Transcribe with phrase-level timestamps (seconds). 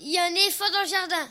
[0.00, 1.26] Il y a un éléphant dans le jardin.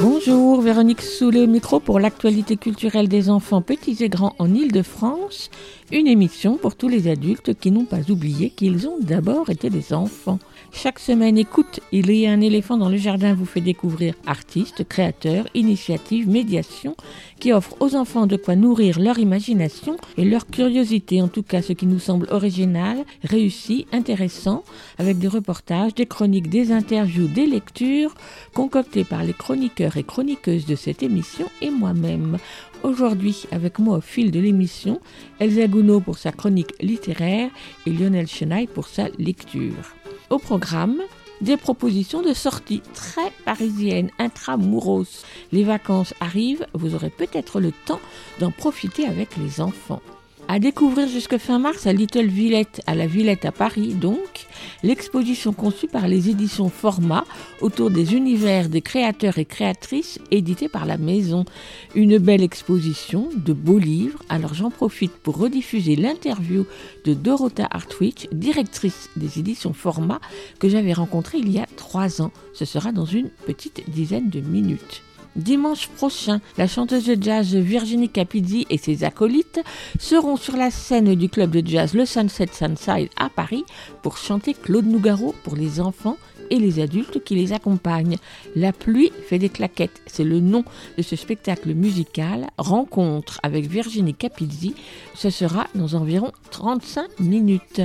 [0.00, 5.50] Bonjour, Véronique Soulet au micro pour l'actualité culturelle des enfants petits et grands en Ile-de-France.
[5.92, 9.92] Une émission pour tous les adultes qui n'ont pas oublié qu'ils ont d'abord été des
[9.92, 10.38] enfants.
[10.76, 14.86] Chaque semaine, écoute, il y a un éléphant dans le jardin vous fait découvrir artistes,
[14.86, 16.96] créateurs, initiatives, médiations
[17.38, 21.62] qui offrent aux enfants de quoi nourrir leur imagination et leur curiosité, en tout cas
[21.62, 24.64] ce qui nous semble original, réussi, intéressant,
[24.98, 28.14] avec des reportages, des chroniques, des interviews, des lectures,
[28.52, 32.36] concoctées par les chroniqueurs et chroniqueuses de cette émission et moi-même.
[32.82, 35.00] Aujourd'hui, avec moi au fil de l'émission,
[35.38, 37.48] Elsa Gounod pour sa chronique littéraire
[37.86, 39.94] et Lionel Chenaille pour sa lecture.
[40.34, 41.00] Au programme,
[41.42, 45.22] des propositions de sortie très parisiennes, intramuros.
[45.52, 48.00] Les vacances arrivent, vous aurez peut-être le temps
[48.40, 50.02] d'en profiter avec les enfants.
[50.46, 54.46] À découvrir jusque fin mars à Little Villette, à la Villette à Paris donc,
[54.82, 57.24] l'exposition conçue par les éditions Format
[57.62, 61.46] autour des univers des créateurs et créatrices édités par la maison.
[61.94, 66.66] Une belle exposition, de beaux livres, alors j'en profite pour rediffuser l'interview
[67.06, 70.20] de Dorota Hartwich, directrice des éditions Format,
[70.58, 72.32] que j'avais rencontrée il y a trois ans.
[72.52, 75.02] Ce sera dans une petite dizaine de minutes.
[75.36, 79.60] Dimanche prochain, la chanteuse de jazz Virginie Capizzi et ses acolytes
[79.98, 83.64] seront sur la scène du club de jazz Le Sunset Sunside à Paris
[84.02, 86.16] pour chanter Claude Nougaro pour les enfants
[86.50, 88.18] et les adultes qui les accompagnent.
[88.54, 90.64] La pluie fait des claquettes, c'est le nom
[90.96, 92.46] de ce spectacle musical.
[92.56, 94.76] Rencontre avec Virginie Capizzi,
[95.16, 97.80] ce sera dans environ 35 minutes.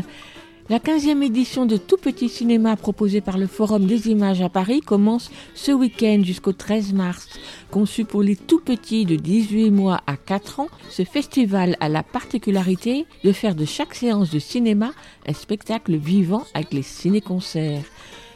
[0.69, 4.81] La 15e édition de Tout Petit Cinéma proposée par le Forum des Images à Paris
[4.81, 7.27] commence ce week-end jusqu'au 13 mars.
[7.71, 12.03] Conçu pour les tout petits de 18 mois à 4 ans, ce festival a la
[12.03, 14.91] particularité de faire de chaque séance de cinéma
[15.27, 17.81] un spectacle vivant avec les ciné-concerts.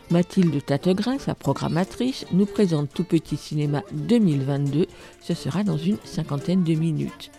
[0.10, 4.88] Mathilde Tategrin, sa programmatrice, nous présente Tout Petit Cinéma 2022.
[5.22, 7.30] Ce sera dans une cinquantaine de minutes.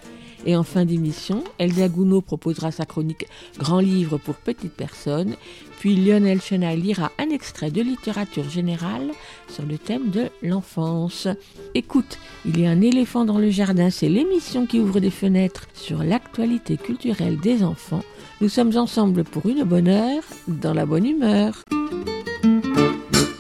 [0.47, 3.27] Et en fin d'émission, Elsa Gounod proposera sa chronique
[3.59, 5.37] Grand livre pour petites personnes,
[5.81, 9.11] puis Lionel Chenaille lira un extrait de littérature générale
[9.49, 11.29] sur le thème de l'enfance.
[11.75, 15.67] Écoute, il y a un éléphant dans le jardin, c'est l'émission qui ouvre des fenêtres
[15.75, 18.03] sur l'actualité culturelle des enfants.
[18.41, 21.63] Nous sommes ensemble pour une bonne heure, dans la bonne humeur.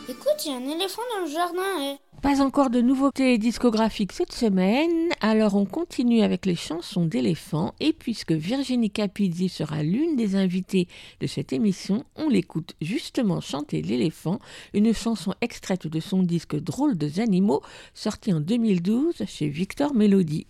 [0.08, 1.82] Écoute, il y a un éléphant dans le jardin.
[1.82, 2.13] eh.
[2.24, 7.92] Pas encore de nouveautés discographiques cette semaine, alors on continue avec les chansons d'éléphants et
[7.92, 10.88] puisque Virginie Capizzi sera l'une des invitées
[11.20, 14.38] de cette émission, on l'écoute justement chanter l'éléphant,
[14.72, 17.60] une chanson extraite de son disque Drôles de animaux
[17.92, 20.46] sorti en 2012 chez Victor Melody.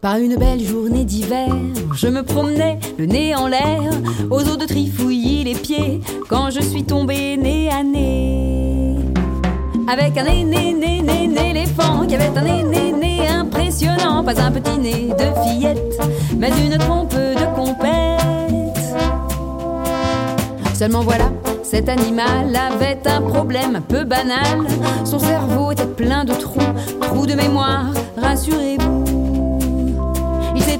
[0.00, 1.48] Par une belle journée d'hiver,
[1.92, 3.90] je me promenais le nez en l'air,
[4.30, 8.94] aux eaux de trifouiller les pieds, quand je suis tombée nez à nez.
[9.88, 14.22] Avec un nez, nez, nez, nez, nez, éléphant, qui avait un nez, nez, nez impressionnant,
[14.22, 16.00] pas un petit nez de fillette,
[16.36, 18.78] mais une trompe de compète.
[20.74, 21.32] Seulement voilà,
[21.64, 24.64] cet animal avait un problème un peu banal.
[25.04, 26.60] Son cerveau était plein de trous,
[27.00, 27.86] trous de mémoire,
[28.16, 28.97] rassurez-vous.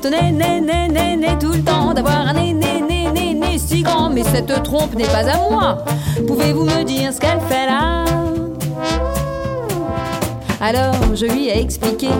[0.00, 3.58] S'étonnait, né, né, né, né, tout le temps d'avoir un nez, né, né, né, né
[3.58, 4.10] si grand.
[4.10, 5.78] Mais cette trompe n'est pas à moi.
[6.24, 8.04] Pouvez-vous me dire ce qu'elle fait là?
[10.60, 12.10] Alors je lui ai expliqué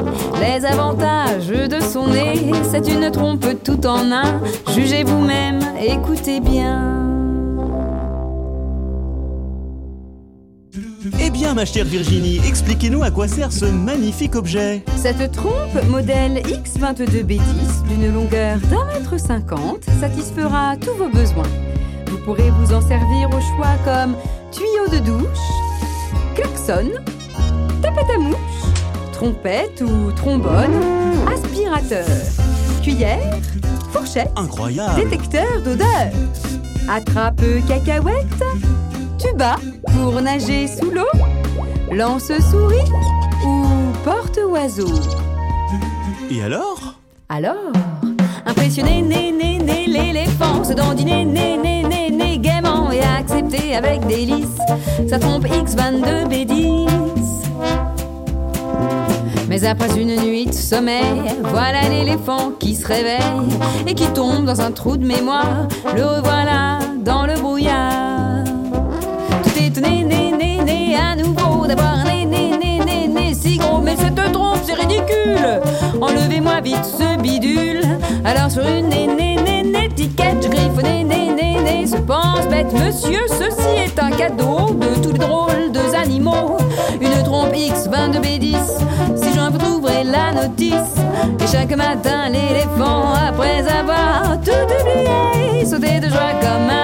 [0.40, 2.50] les avantages de son nez.
[2.68, 4.40] C'est une trompe tout en un.
[4.74, 7.07] Jugez vous-même, écoutez bien.
[11.38, 14.82] Bien, ma chère Virginie, expliquez-nous à quoi sert ce magnifique objet.
[14.96, 21.46] Cette trompe modèle X22B10 d'une longueur d'un mètre cinquante satisfera tous vos besoins.
[22.10, 24.16] Vous pourrez vous en servir au choix comme
[24.50, 25.38] tuyau de douche,
[26.34, 26.90] klaxon,
[27.82, 28.36] tapette à mouche,
[29.12, 30.74] trompette ou trombone,
[31.32, 32.06] aspirateur,
[32.82, 33.38] cuillère,
[33.92, 36.10] fourchette, Incroyable détecteur d'odeur,
[36.88, 38.42] attrape cacahuète,
[39.94, 41.04] pour nager sous l'eau,
[41.92, 42.90] lance-souris
[43.46, 43.64] ou
[44.04, 44.92] porte-oiseau.
[46.30, 46.94] Et alors?
[47.28, 47.72] Alors,
[48.46, 54.04] impressionné, né, né, né, l'éléphant se dandiner, né, né, né, né, gaiement et accepter avec
[54.06, 54.58] délice
[55.08, 56.88] sa trompe X22B10.
[59.48, 63.20] Mais après une nuit de sommeil, voilà l'éléphant qui se réveille
[63.86, 65.68] et qui tombe dans un trou de mémoire.
[65.96, 68.17] Le revoilà dans le brouillard
[69.68, 73.82] étonné, né, né, né, à nouveau d'avoir un né, né, né, né, né, si gros.
[73.82, 75.60] Mais cette trompe, c'est ridicule.
[76.00, 77.82] Enlevez-moi vite ce bidule.
[78.24, 81.96] Alors sur une né, né, né, né, étiquette, je griffe né, né, né, né, se
[81.96, 82.72] pense bête.
[82.72, 86.56] Monsieur, ceci est un cadeau de tous les drôles de animaux.
[87.00, 88.56] Une trompe X, 22 B10.
[89.16, 90.96] Si j'en retrouverai la notice.
[91.40, 94.50] Et chaque matin, l'éléphant, après avoir tout
[94.80, 96.77] oublié, sautait de joie comme un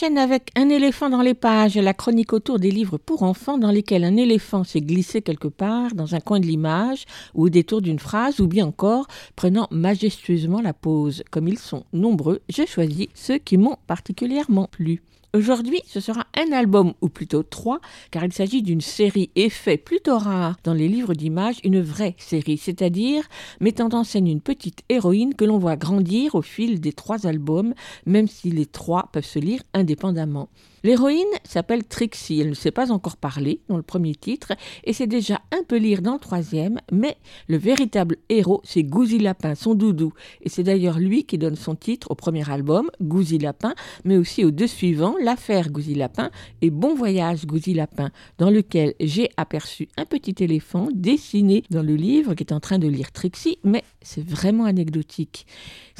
[0.00, 3.58] Et j'enchaîne avec Un éléphant dans les pages, la chronique autour des livres pour enfants
[3.58, 7.04] dans lesquels un éléphant s'est glissé quelque part dans un coin de l'image
[7.34, 9.06] ou au détour d'une phrase ou bien encore
[9.36, 11.22] prenant majestueusement la pose.
[11.30, 15.02] Comme ils sont nombreux, j'ai choisi ceux qui m'ont particulièrement plu.
[15.32, 17.80] Aujourd'hui, ce sera un album, ou plutôt trois,
[18.10, 22.58] car il s'agit d'une série effet plutôt rare dans les livres d'images, une vraie série,
[22.58, 23.22] c'est-à-dire
[23.60, 27.74] mettant en scène une petite héroïne que l'on voit grandir au fil des trois albums,
[28.06, 30.48] même si les trois peuvent se lire indépendamment.
[30.82, 34.52] L'héroïne s'appelle Trixie, elle ne sait pas encore parler dans le premier titre
[34.84, 37.18] et c'est déjà un peu lire dans le troisième, mais
[37.48, 41.74] le véritable héros c'est Gouzi Lapin, son doudou, et c'est d'ailleurs lui qui donne son
[41.74, 43.74] titre au premier album, Gouzi Lapin,
[44.04, 46.30] mais aussi aux deux suivants, L'affaire Gouzi Lapin
[46.62, 51.94] et Bon voyage Gouzi Lapin, dans lequel j'ai aperçu un petit éléphant dessiné dans le
[51.94, 55.46] livre qui est en train de lire Trixie, mais c'est vraiment anecdotique.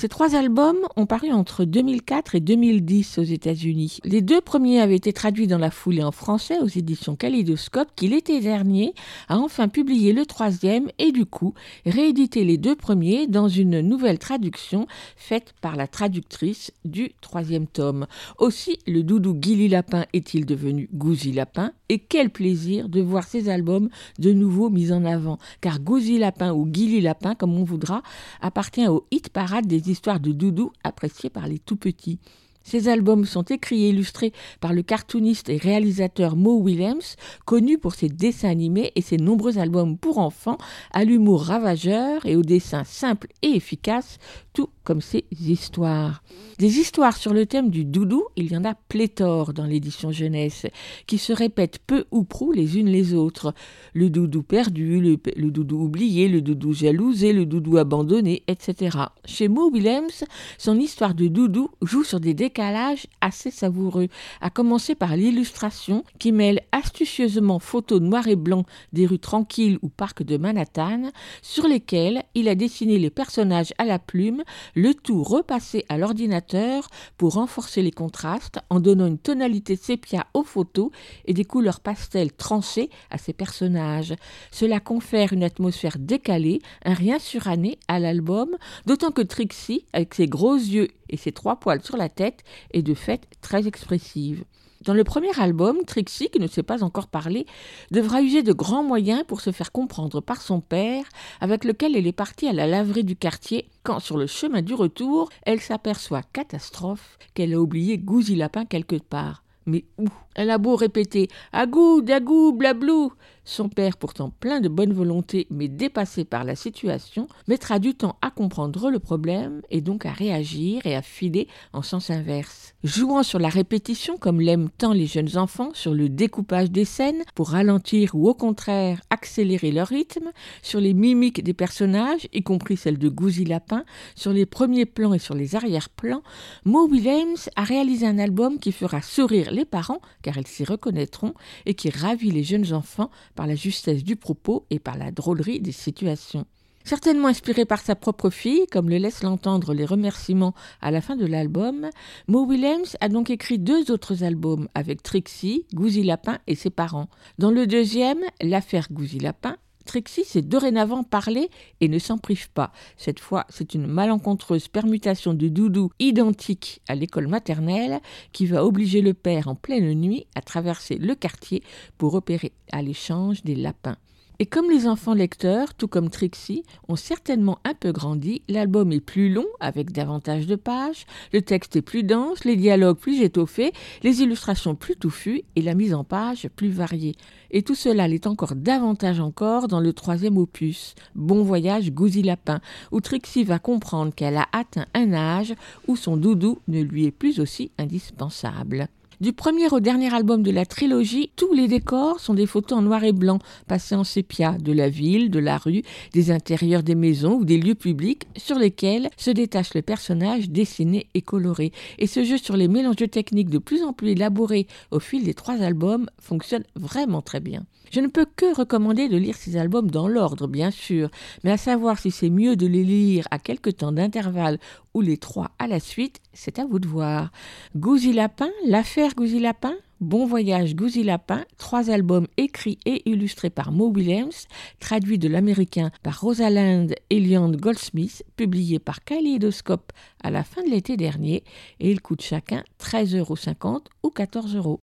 [0.01, 3.99] Ces trois albums ont paru entre 2004 et 2010 aux États-Unis.
[4.05, 8.09] Les deux premiers avaient été traduits dans la foulée en français aux éditions Kaleidoscope, qui
[8.09, 8.95] l'été dernier
[9.29, 11.53] a enfin publié le troisième et du coup
[11.85, 14.87] réédité les deux premiers dans une nouvelle traduction
[15.17, 18.07] faite par la traductrice du troisième tome.
[18.39, 23.49] Aussi, le doudou Guili Lapin est-il devenu Gouzi Lapin Et quel plaisir de voir ces
[23.49, 23.89] albums
[24.21, 28.05] de nouveau mis en avant, car Gouzi Lapin ou Guili Lapin, comme on voudra,
[28.41, 32.21] appartient au hit parade des histoires de doudou appréciées par les tout petits.
[32.63, 37.95] Ces albums sont écrits et illustrés par le cartooniste et réalisateur Mo Williams, connu pour
[37.95, 40.59] ses dessins animés et ses nombreux albums pour enfants
[40.93, 44.19] à l'humour ravageur et au dessin simple et efficace,
[44.53, 46.23] tout comme ses histoires.
[46.59, 50.67] Des histoires sur le thème du doudou, il y en a pléthore dans l'édition jeunesse,
[51.07, 53.55] qui se répètent peu ou prou les unes les autres.
[53.95, 58.99] Le doudou perdu, le, doudou oublié, le doudou jalousé, le doudou abandonné, etc.
[59.25, 60.25] Chez Mo Williams,
[60.59, 64.09] son histoire de doudou joue sur des décalages assez savoureux,
[64.41, 69.89] à commencer par l'illustration qui mêle astucieusement photos noir et blanc des rues tranquilles ou
[69.89, 71.11] parcs de Manhattan,
[71.43, 74.40] sur lesquelles il a dessiné les personnages à la plume,
[74.75, 80.45] le tout repassé à l'ordinateur pour renforcer les contrastes en donnant une tonalité sépia aux
[80.45, 80.91] photos
[81.27, 84.15] et des couleurs pastel tranchées à ses personnages.
[84.51, 88.57] Cela confère une atmosphère décalée, un rien suranné à l'album,
[88.87, 92.83] d'autant que Trixie, avec ses gros yeux et ses trois poils sur la tête, est
[92.83, 94.45] de fait très expressive.
[94.83, 97.45] Dans le premier album, Trixie, qui ne sait pas encore parler,
[97.91, 101.05] devra user de grands moyens pour se faire comprendre par son père,
[101.43, 104.73] avec lequel elle est partie à la laverie du quartier, quand sur le chemin du
[104.73, 109.45] retour, elle s'aperçoit, catastrophe, qu'elle a oublié Gouzi Lapin quelque part.
[109.67, 110.09] Mais où?
[110.35, 113.13] Elle a beau répéter Agou, dagou, blablou
[113.45, 118.17] Son père, pourtant plein de bonne volonté, mais dépassé par la situation, mettra du temps
[118.21, 122.75] à comprendre le problème et donc à réagir et à filer en sens inverse.
[122.85, 127.23] Jouant sur la répétition, comme l'aiment tant les jeunes enfants, sur le découpage des scènes
[127.35, 130.31] pour ralentir ou au contraire accélérer leur rythme,
[130.63, 135.15] sur les mimiques des personnages, y compris celles de Gouzi Lapin, sur les premiers plans
[135.15, 136.23] et sur les arrière-plans,
[136.65, 141.35] Mo Williams a réalisé un album qui fera sourire les parents, car ils s'y reconnaîtront,
[141.67, 145.61] et qui ravit les jeunes enfants par la justesse du propos et par la drôlerie
[145.61, 146.47] des situations.
[146.85, 151.15] Certainement inspiré par sa propre fille, comme le laissent l'entendre les remerciements à la fin
[151.15, 151.91] de l'album,
[152.27, 157.09] Mo Williams a donc écrit deux autres albums avec Trixie, Gouzi Lapin et ses parents.
[157.39, 162.73] Dans le deuxième, L'affaire Gouzi Lapin, Trixie sait dorénavant parler et ne s'en prive pas.
[162.97, 168.01] Cette fois, c'est une malencontreuse permutation de doudou identique à l'école maternelle
[168.33, 171.63] qui va obliger le père en pleine nuit à traverser le quartier
[171.99, 173.97] pour opérer à l'échange des lapins.
[174.43, 179.03] Et comme les enfants lecteurs, tout comme Trixie, ont certainement un peu grandi, l'album est
[179.03, 181.05] plus long, avec davantage de pages,
[181.35, 185.75] le texte est plus dense, les dialogues plus étoffés, les illustrations plus touffues et la
[185.75, 187.17] mise en page plus variée.
[187.51, 192.63] Et tout cela l'est encore davantage encore dans le troisième opus, Bon voyage Gousi Lapin,
[192.93, 195.55] où Trixie va comprendre qu'elle a atteint un âge
[195.87, 198.89] où son doudou ne lui est plus aussi indispensable.
[199.21, 202.81] Du premier au dernier album de la trilogie, tous les décors sont des photos en
[202.81, 205.83] noir et blanc, passées en sépia, de la ville, de la rue,
[206.15, 211.07] des intérieurs des maisons ou des lieux publics sur lesquels se détache le personnage dessiné
[211.13, 211.71] et coloré.
[211.99, 215.23] Et ce jeu sur les mélanges de techniques de plus en plus élaborés au fil
[215.23, 217.67] des trois albums fonctionne vraiment très bien.
[217.91, 221.11] Je ne peux que recommander de lire ces albums dans l'ordre, bien sûr,
[221.43, 224.61] mais à savoir si c'est mieux de les lire à quelque temps d'intervalle
[224.95, 227.33] ou les trois à la suite, c'est à vous de voir.
[227.75, 233.71] Gouzy Lapin, l'affaire Gouzy Lapin, Bon voyage Gouzy Lapin, trois albums écrits et illustrés par
[233.71, 234.47] Mo Williams,
[234.79, 239.93] traduits de l'américain par Rosalind Eliand Goldsmith, publiés par Kaleidoscope
[240.23, 241.45] à la fin de l'été dernier,
[241.81, 244.81] et ils coûtent chacun 13,50 euros ou 14 euros.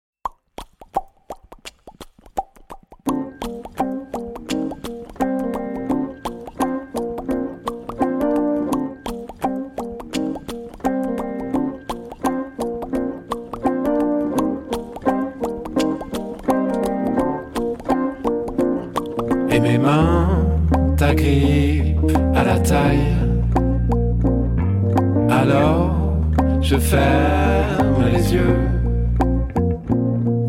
[26.90, 28.60] Ferme les yeux.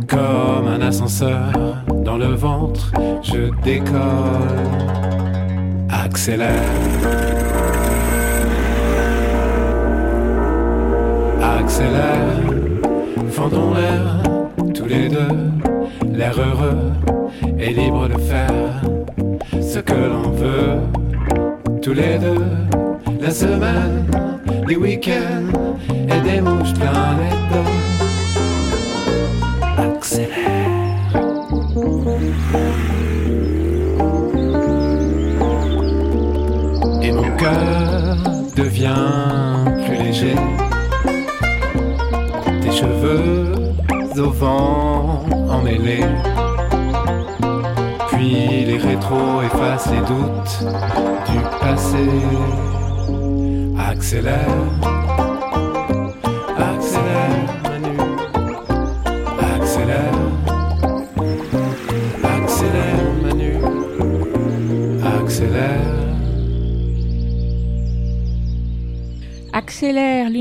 [0.07, 1.53] Comme un ascenseur
[2.05, 2.93] dans le ventre,
[3.23, 3.99] je décolle.
[5.89, 6.49] Accélère.
[11.43, 12.41] Accélère.
[13.31, 14.23] Fendons l'air
[14.75, 15.37] tous les deux.
[16.13, 16.93] L'air heureux
[17.59, 18.83] et libre de faire
[19.61, 20.79] ce que l'on veut.
[21.83, 22.47] Tous les deux,
[23.21, 24.07] la semaine,
[24.69, 25.78] les week-ends
[29.77, 30.29] Accélère.
[37.03, 38.17] Et mon cœur
[38.55, 38.95] devient
[39.85, 40.37] plus léger.
[42.63, 43.53] Tes cheveux
[44.19, 46.07] au vent emmêlés.
[48.13, 50.65] Puis les rétros effacent les doutes
[51.31, 52.09] du passé.
[53.77, 54.47] Accélère,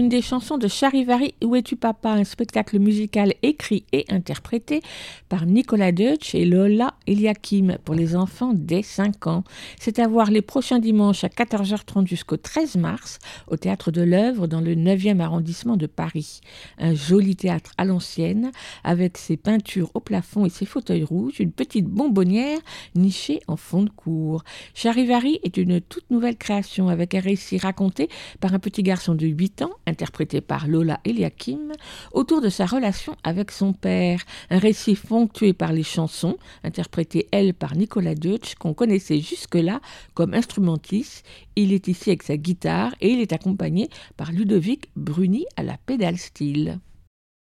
[0.07, 4.81] L'une des chansons de Charivari Où es-tu papa, un spectacle musical écrit et interprété
[5.29, 9.43] par Nicolas Deutsch et Lola Eliakim pour les enfants dès 5 ans.
[9.79, 14.45] C'est à voir les prochains dimanches à 14h30 jusqu'au 13 mars au Théâtre de l'œuvre
[14.45, 16.41] dans le 9e arrondissement de Paris.
[16.77, 18.51] Un joli théâtre à l'ancienne
[18.83, 22.59] avec ses peintures au plafond et ses fauteuils rouges, une petite bonbonnière
[22.93, 24.43] nichée en fond de cour.
[24.75, 28.07] Charivari est une toute nouvelle création avec un récit raconté
[28.39, 31.71] par un petit garçon de 8 ans, interprété par Lola Eliakim,
[32.11, 34.21] autour de sa relation avec son père.
[34.49, 39.81] Un récit ponctué par les chansons, interprétées elles par Nicolas Deutsch, qu'on connaissait jusque-là
[40.13, 41.25] comme instrumentiste.
[41.55, 45.77] Il est ici avec sa guitare et il est accompagné par Ludovic Bruni à la
[45.77, 46.79] pédale style.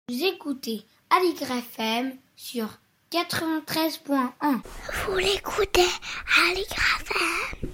[0.08, 2.78] Vous écoutez Aligre FM sur
[3.10, 4.28] 93.1.
[5.06, 5.80] Vous l'écoutez
[6.50, 7.70] Aligre FM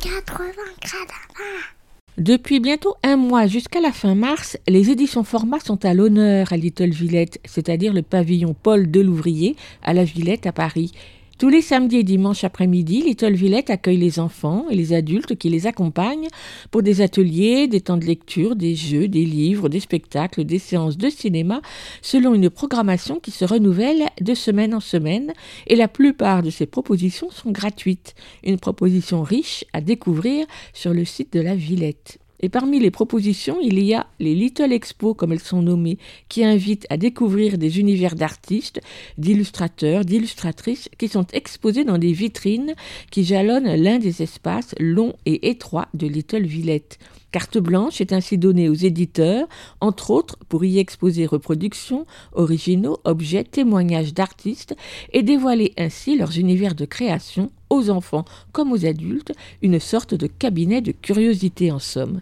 [0.00, 1.77] 80
[2.18, 6.56] Depuis bientôt un mois jusqu'à la fin mars, les éditions Format sont à l'honneur à
[6.56, 10.90] Little Villette, c'est-à-dire le pavillon Paul Delouvrier à la Villette à Paris.
[11.38, 15.48] Tous les samedis et dimanches après-midi, Little Villette accueille les enfants et les adultes qui
[15.48, 16.26] les accompagnent
[16.72, 20.98] pour des ateliers, des temps de lecture, des jeux, des livres, des spectacles, des séances
[20.98, 21.62] de cinéma,
[22.02, 25.32] selon une programmation qui se renouvelle de semaine en semaine.
[25.68, 28.16] Et la plupart de ces propositions sont gratuites.
[28.42, 32.18] Une proposition riche à découvrir sur le site de la Villette.
[32.40, 36.44] Et parmi les propositions, il y a les Little Expo, comme elles sont nommées, qui
[36.44, 38.80] invitent à découvrir des univers d'artistes,
[39.18, 42.74] d'illustrateurs, d'illustratrices qui sont exposés dans des vitrines
[43.10, 46.98] qui jalonnent l'un des espaces longs et étroits de Little Villette.
[47.32, 49.48] Carte blanche est ainsi donnée aux éditeurs,
[49.80, 54.76] entre autres pour y exposer reproductions, originaux, objets, témoignages d'artistes
[55.12, 60.26] et dévoiler ainsi leurs univers de création aux enfants comme aux adultes, une sorte de
[60.26, 62.20] cabinet de curiosité en somme.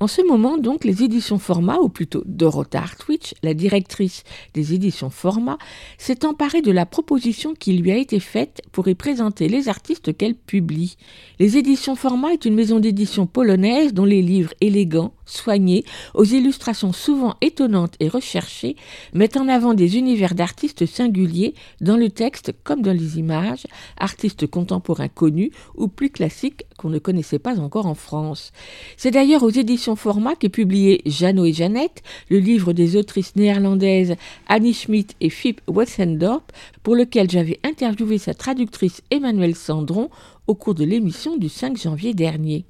[0.00, 5.08] En ce moment donc, les éditions Format, ou plutôt Dorota Hartwich, la directrice des éditions
[5.08, 5.56] Format,
[5.98, 10.16] s'est emparée de la proposition qui lui a été faite pour y présenter les artistes
[10.16, 10.96] qu'elle publie.
[11.38, 16.92] Les éditions Format est une maison d'édition polonaise dont les livres élégants, soignés, aux illustrations
[16.92, 18.74] souvent étonnantes et recherchées,
[19.12, 24.48] mettent en avant des univers d'artistes singuliers dans le texte comme dans les images, artistes
[24.48, 28.50] contemporains connus ou plus classiques qu'on ne connaissait pas encore en France.
[28.96, 34.14] C'est d'ailleurs aux éditions Format qu'est publié Jeannot et Jeannette, le livre des autrices néerlandaises
[34.48, 36.44] Annie Schmidt et Philippe Wessendorp,
[36.82, 40.08] pour lequel j'avais interviewé sa traductrice Emmanuelle Sandron
[40.46, 42.64] au cours de l'émission du 5 janvier dernier.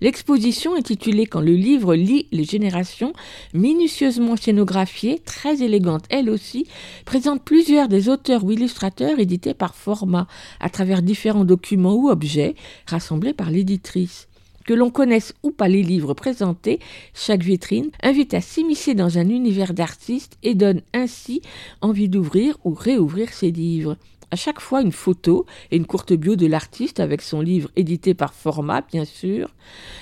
[0.00, 3.12] L'exposition intitulée Quand le livre lit les générations,
[3.52, 6.66] minutieusement scénographiée, très élégante elle aussi,
[7.04, 10.26] présente plusieurs des auteurs ou illustrateurs édités par format,
[10.60, 12.54] à travers différents documents ou objets
[12.86, 14.29] rassemblés par l'éditrice.
[14.66, 16.80] Que l'on connaisse ou pas les livres présentés,
[17.14, 21.40] chaque vitrine invite à s'immiscer dans un univers d'artistes et donne ainsi
[21.80, 23.96] envie d'ouvrir ou réouvrir ses livres
[24.30, 28.14] à chaque fois une photo et une courte bio de l'artiste avec son livre édité
[28.14, 29.48] par format, bien sûr,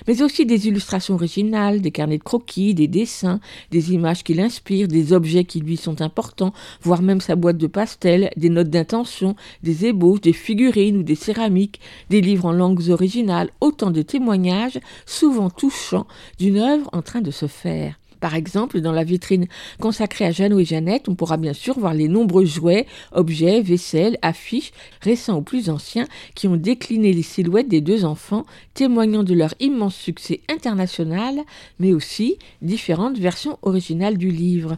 [0.07, 4.89] mais aussi des illustrations originales, des carnets de croquis, des dessins, des images qui l'inspirent,
[4.89, 9.35] des objets qui lui sont importants, voire même sa boîte de pastel, des notes d'intention,
[9.63, 11.81] des ébauches, des figurines ou des céramiques,
[12.11, 16.07] des livres en langues originales, autant de témoignages, souvent touchants,
[16.39, 17.99] d'une œuvre en train de se faire.
[18.21, 19.47] Par exemple, dans la vitrine
[19.81, 24.19] consacrée à Jeannot et Jeannette, on pourra bien sûr voir les nombreux jouets, objets, vaisselles,
[24.23, 28.45] affiches, récents ou plus anciens, qui ont décliné les silhouettes des deux enfants,
[28.75, 31.37] témoignant de leur immense succès international,
[31.79, 34.77] mais aussi différentes versions originales du livre.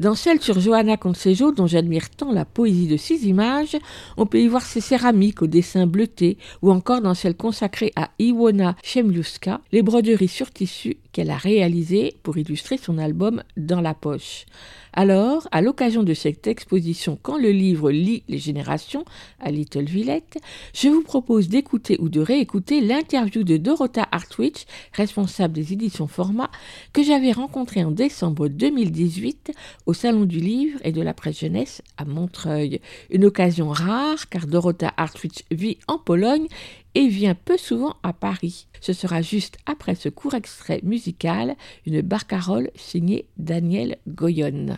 [0.00, 3.76] Dans celle sur Johanna Consejo, dont j'admire tant la poésie de ses images,
[4.16, 8.08] on peut y voir ses céramiques au dessin bleuté, ou encore dans celle consacrée à
[8.18, 13.92] Iwona Chemliuska, les broderies sur tissu qu'elle a réalisées pour illustrer son album Dans la
[13.92, 14.46] poche.
[14.92, 19.04] Alors, à l'occasion de cette exposition Quand le livre lit les générations
[19.38, 20.38] à Little Villette,
[20.74, 26.50] je vous propose d'écouter ou de réécouter l'interview de Dorota Hartwich, responsable des éditions Format,
[26.92, 29.52] que j'avais rencontrée en décembre 2018
[29.86, 32.80] au Salon du Livre et de la Presse Jeunesse à Montreuil.
[33.10, 36.48] Une occasion rare car Dorota Hartwich vit en Pologne
[36.94, 38.66] et vient peu souvent à Paris.
[38.80, 41.56] Ce sera juste après ce court extrait musical,
[41.86, 44.76] une barcarolle signée Daniel Goyon.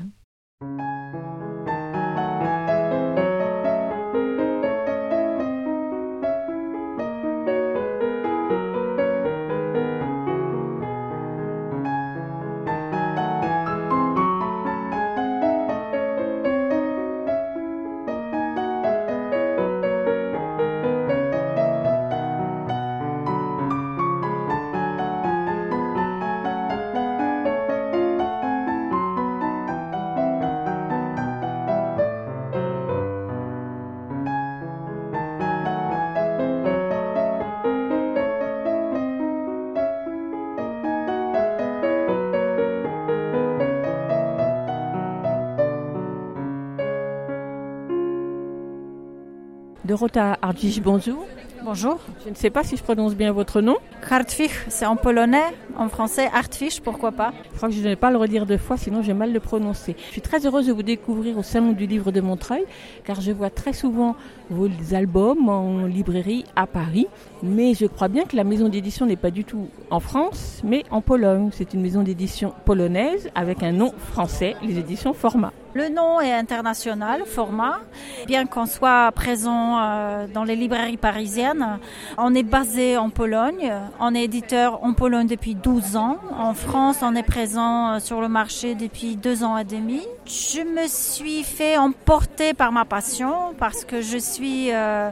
[49.84, 51.26] Dorota Ardjic, bonjour.
[51.64, 51.98] Bonjour.
[52.24, 53.76] Je ne sais pas si je prononce bien votre nom.
[54.08, 55.42] Hartwig, c'est en polonais,
[55.76, 58.58] en français Hartwig, pourquoi pas Je crois que je ne vais pas le redire deux
[58.58, 59.96] fois, sinon j'ai mal le prononcer.
[60.06, 62.64] Je suis très heureuse de vous découvrir au Salon du Livre de Montreuil,
[63.04, 64.14] car je vois très souvent
[64.50, 67.08] vos albums en librairie à Paris.
[67.42, 70.84] Mais je crois bien que la maison d'édition n'est pas du tout en France, mais
[70.90, 71.50] en Pologne.
[71.52, 75.52] C'est une maison d'édition polonaise avec un nom français, les éditions Format.
[75.74, 77.80] Le nom est international, format.
[78.26, 81.78] Bien qu'on soit présent euh, dans les librairies parisiennes,
[82.18, 83.72] on est basé en Pologne.
[83.98, 86.18] On est éditeur en Pologne depuis 12 ans.
[86.38, 90.02] En France, on est présent euh, sur le marché depuis deux ans et demi.
[90.26, 95.10] Je me suis fait emporter par ma passion parce que je suis euh,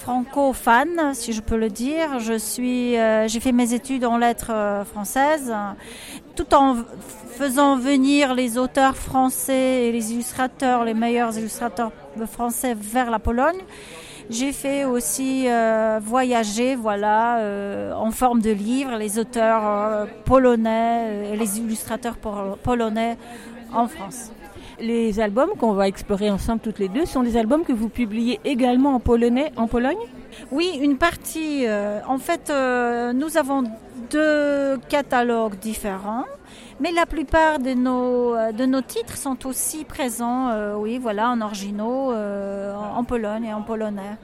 [0.00, 2.18] franco-fan, si je peux le dire.
[2.18, 5.54] Je suis, j'ai fait mes études en lettres françaises,
[6.34, 6.76] tout en
[7.40, 11.92] faisant venir les auteurs français et les illustrateurs, les meilleurs illustrateurs
[12.26, 13.60] français vers la Pologne.
[14.30, 21.32] J'ai fait aussi euh, voyager, voilà, euh, en forme de livre, les auteurs euh, polonais
[21.32, 22.16] et les illustrateurs
[22.62, 23.16] polonais
[23.72, 24.30] en France.
[24.80, 28.40] Les albums qu'on va explorer ensemble toutes les deux sont des albums que vous publiez
[28.44, 29.98] également en polonais en Pologne
[30.50, 31.66] Oui, une partie.
[32.08, 32.52] en fait,
[33.14, 33.64] nous avons
[34.10, 36.24] deux catalogues différents.
[36.80, 41.28] Mais la plupart de nos, euh, de nos titres sont aussi présents, euh, oui, voilà,
[41.28, 44.16] en originaux, euh, en Pologne et en polonais.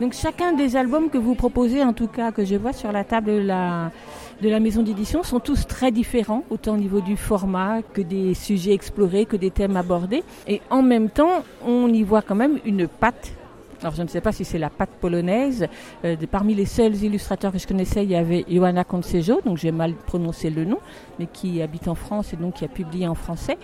[0.00, 3.04] Donc chacun des albums que vous proposez, en tout cas que je vois sur la
[3.04, 8.02] table de la, maison d'édition sont tous très différents, autant au niveau du format que
[8.02, 10.24] des sujets explorés, que des thèmes abordés.
[10.48, 13.34] Et en même temps, on y voit quand même une patte
[13.82, 15.66] alors je ne sais pas si c'est la patte polonaise.
[16.06, 19.72] Euh, parmi les seuls illustrateurs que je connaissais, il y avait Johanna Consejo, donc j'ai
[19.72, 20.78] mal prononcé le nom,
[21.18, 23.58] mais qui habite en France et donc qui a publié en français.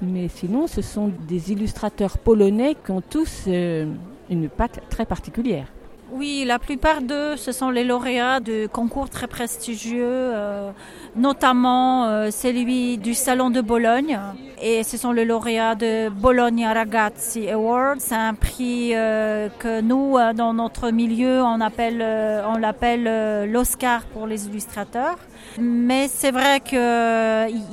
[0.00, 3.86] Mais sinon, ce sont des illustrateurs polonais qui ont tous euh,
[4.30, 5.66] une patte très particulière.
[6.12, 10.70] Oui, la plupart d'eux, ce sont les lauréats de concours très prestigieux, euh,
[11.16, 14.18] notamment euh, celui du Salon de Bologne.
[14.62, 18.00] Et ce sont les lauréats de Bologna Ragazzi Award.
[18.00, 22.00] C'est un prix euh, que nous, dans notre milieu, on appelle,
[22.46, 25.16] on l'appelle l'Oscar pour les illustrateurs.
[25.58, 26.78] Mais c'est vrai qu'il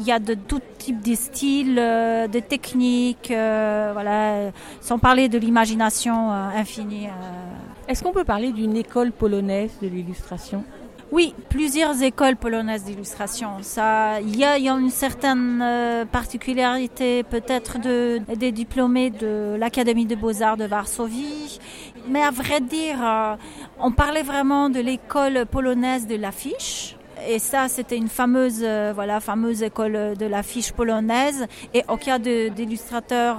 [0.06, 7.08] y a de tout type de styles, de techniques, voilà, sans parler de l'imagination infinie.
[7.88, 10.63] Est-ce qu'on peut parler d'une école polonaise de l'illustration?
[11.12, 13.58] Oui, plusieurs écoles polonaises d'illustration.
[13.63, 20.15] Ça, il y a, une certaine euh, particularité peut-être de, des diplômés de l'Académie des
[20.15, 21.60] beaux-arts de Varsovie,
[22.08, 23.36] mais à vrai dire, euh,
[23.78, 26.96] on parlait vraiment de l'école polonaise de l'affiche.
[27.27, 31.47] Et ça, c'était une fameuse, euh, voilà, fameuse école de l'affiche polonaise.
[31.73, 33.38] Et au cas d'illustrateurs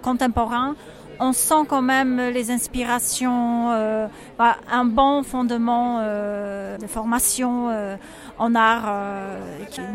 [0.00, 0.74] contemporains,
[1.20, 4.06] on sent quand même les inspirations, euh,
[4.38, 7.96] bah, un bon fondement euh, de formation euh,
[8.38, 8.92] en art.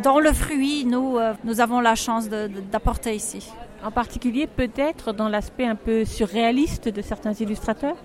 [0.04, 3.52] dans le fruit, nous, nous avons la chance d'apporter ici.
[3.84, 7.96] En particulier peut-être dans l'aspect un peu surréaliste de certains illustrateurs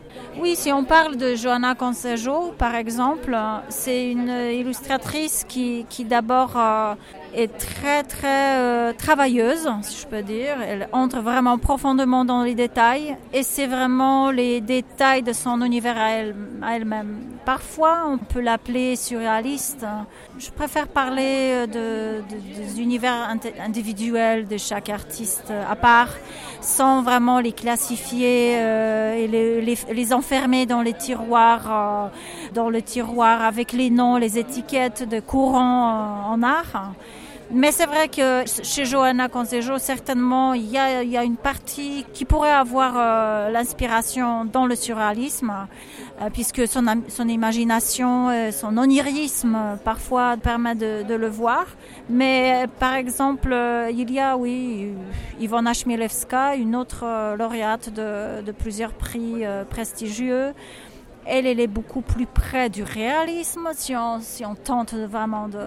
[0.40, 3.36] Oui, si on parle de Johanna Consejo, par exemple,
[3.68, 6.56] c'est une illustratrice qui, qui d'abord
[7.34, 10.56] est très très euh, travailleuse, si je peux dire.
[10.66, 15.98] Elle entre vraiment profondément dans les détails et c'est vraiment les détails de son univers
[15.98, 19.84] à, elle, même Parfois, on peut l'appeler surréaliste.
[20.38, 22.22] Je préfère parler de,
[22.56, 23.28] des univers
[23.60, 26.08] individuels de chaque artiste à part,
[26.62, 29.26] sans vraiment les classifier euh, et
[29.94, 32.08] les, enfermer dans les tiroirs, euh,
[32.54, 36.92] dans le tiroir avec les noms, les étiquettes de courants en art.
[37.50, 42.50] Mais c'est vrai que chez Johanna Consejo, certainement, il y a, une partie qui pourrait
[42.50, 45.52] avoir euh, l'inspiration dans le surréalisme,
[46.22, 51.66] euh, puisque son, imagination, euh, son onirisme, parfois permet de, le voir.
[52.08, 53.54] Mais par exemple,
[53.90, 54.92] il y a, oui,
[55.38, 60.54] Ivona Chmielewska, une autre lauréate de, plusieurs prix prestigieux.
[61.26, 65.60] Elle, elle est beaucoup plus près du réalisme, si on tente vraiment de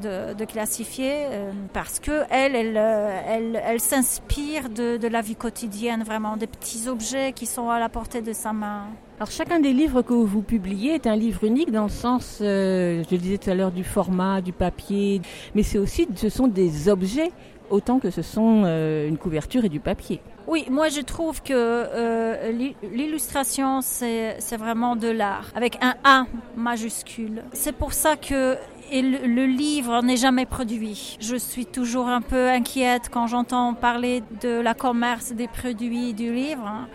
[0.00, 5.36] de, classifier euh, parce que elle, elle, euh, elle, elle s'inspire de, de, la vie
[5.36, 8.86] quotidienne, vraiment des petits objets qui sont à la portée de sa main.
[9.18, 13.02] Alors chacun des livres que vous publiez est un livre unique dans le sens, euh,
[13.08, 15.22] je le disais tout à l'heure, du format, du papier,
[15.54, 17.30] mais c'est aussi, ce sont des objets
[17.70, 20.20] autant que ce sont une couverture et du papier.
[20.46, 22.52] Oui, moi je trouve que euh,
[22.92, 27.42] l'illustration c'est vraiment de l'art avec un A majuscule.
[27.52, 28.56] C'est pour ça que
[28.90, 31.16] et le, livre n'est jamais produit.
[31.20, 36.32] Je suis toujours un peu inquiète quand j'entends parler de la commerce des produits du
[36.32, 36.66] livre.
[36.66, 36.88] Hein,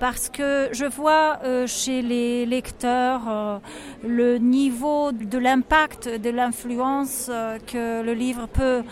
[0.00, 3.58] parce que je vois euh, chez les lecteurs euh,
[4.06, 8.82] le niveau de l'impact, de l'influence euh, que le livre peut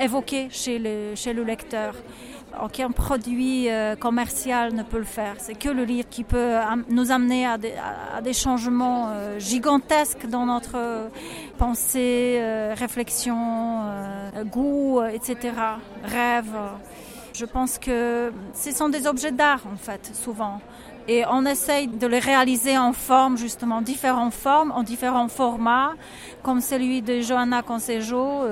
[0.00, 0.80] évoquer chez
[1.14, 1.94] chez le lecteur
[2.62, 5.34] aucun produit euh, commercial ne peut le faire.
[5.38, 6.54] C'est que le livre qui peut
[6.88, 11.08] nous amener à des, changements euh, gigantesques dans notre
[11.58, 13.84] pensée, euh, réflexion,
[14.46, 15.52] goût, etc.,
[16.04, 16.54] rêve.
[17.32, 20.60] Je pense que ce sont des objets d'art, en fait, souvent.
[21.08, 25.94] Et on essaye de les réaliser en forme, justement, différentes formes, en différents formats,
[26.42, 28.42] comme celui de Johanna Consejo.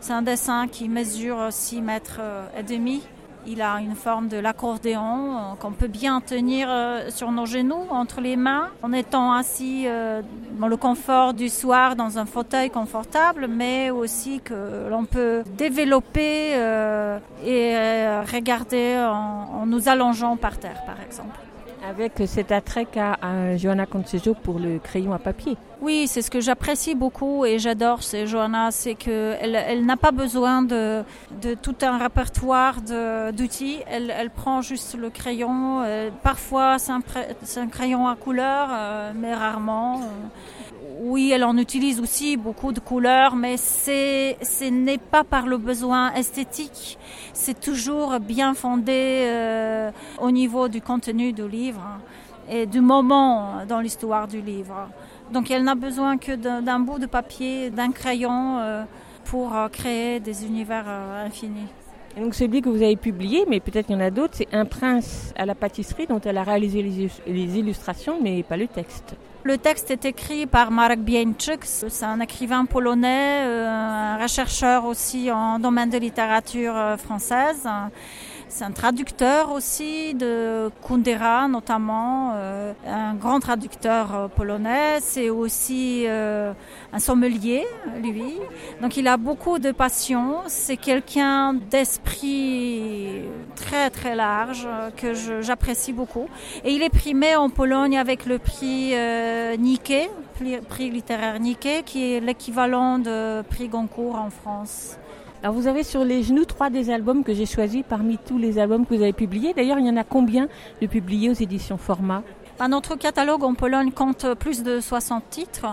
[0.00, 2.20] c'est un dessin qui mesure 6 mètres
[2.56, 3.02] et demi
[3.46, 7.84] il a une forme de l'accordéon euh, qu'on peut bien tenir euh, sur nos genoux,
[7.90, 10.22] entre les mains, en étant assis euh,
[10.58, 16.52] dans le confort du soir dans un fauteuil confortable, mais aussi que l'on peut développer
[17.44, 17.76] et
[18.32, 21.38] regarder en, nous allongeant par terre, par exemple.
[21.88, 23.18] Avec cet attrait qu'a
[23.56, 25.56] Johanna Consejo pour le crayon à papier.
[25.80, 30.12] Oui, c'est ce que j'apprécie beaucoup et j'adore chez Johanna, c'est qu'elle elle, n'a pas
[30.12, 31.02] besoin de,
[31.42, 32.76] de, tout un répertoire
[33.32, 33.78] d'outils.
[33.88, 35.82] Elle, elle, prend juste le crayon.
[35.82, 37.02] Euh, parfois, c'est un,
[37.56, 40.02] un, crayon à couleur, euh, mais rarement.
[41.00, 45.56] Oui, elle en utilise aussi beaucoup de couleurs, mais c'est, ce n'est pas par le
[45.56, 46.98] besoin esthétique.
[47.32, 51.98] C'est toujours bien fondé euh, au niveau du contenu du livre
[52.50, 54.88] et du moment dans l'histoire du livre.
[55.32, 58.84] Donc elle n'a besoin que d'un bout de papier, d'un crayon euh,
[59.24, 60.86] pour euh, créer des univers
[61.24, 61.68] infinis.
[62.16, 64.52] Et donc celui que vous avez publié, mais peut-être qu'il y en a d'autres, c'est
[64.52, 66.82] Un prince à la pâtisserie dont elle a réalisé
[67.26, 69.16] les illustrations mais pas le texte.
[69.44, 75.58] Le texte est écrit par Marek Bieńczyk, c'est un écrivain polonais, un rechercheur aussi en
[75.58, 77.68] domaine de littérature française.
[78.54, 85.00] C'est un traducteur aussi de Kundera notamment, euh, un grand traducteur euh, polonais.
[85.00, 86.52] C'est aussi euh,
[86.92, 87.64] un sommelier,
[88.02, 88.34] lui.
[88.82, 90.42] Donc il a beaucoup de passion.
[90.48, 93.22] C'est quelqu'un d'esprit
[93.56, 96.28] très très large que j'apprécie beaucoup.
[96.62, 98.94] Et il est primé en Pologne avec le prix
[99.58, 100.10] Nikkei,
[100.68, 104.98] prix littéraire Nikkei, qui est l'équivalent de prix Goncourt en France.
[105.42, 108.60] Alors vous avez sur les genoux trois des albums que j'ai choisis parmi tous les
[108.60, 109.52] albums que vous avez publiés.
[109.54, 110.46] D'ailleurs, il y en a combien
[110.80, 112.22] de publiés aux éditions Format?
[112.60, 115.66] Bah, Notre catalogue en Pologne compte plus de 60 titres.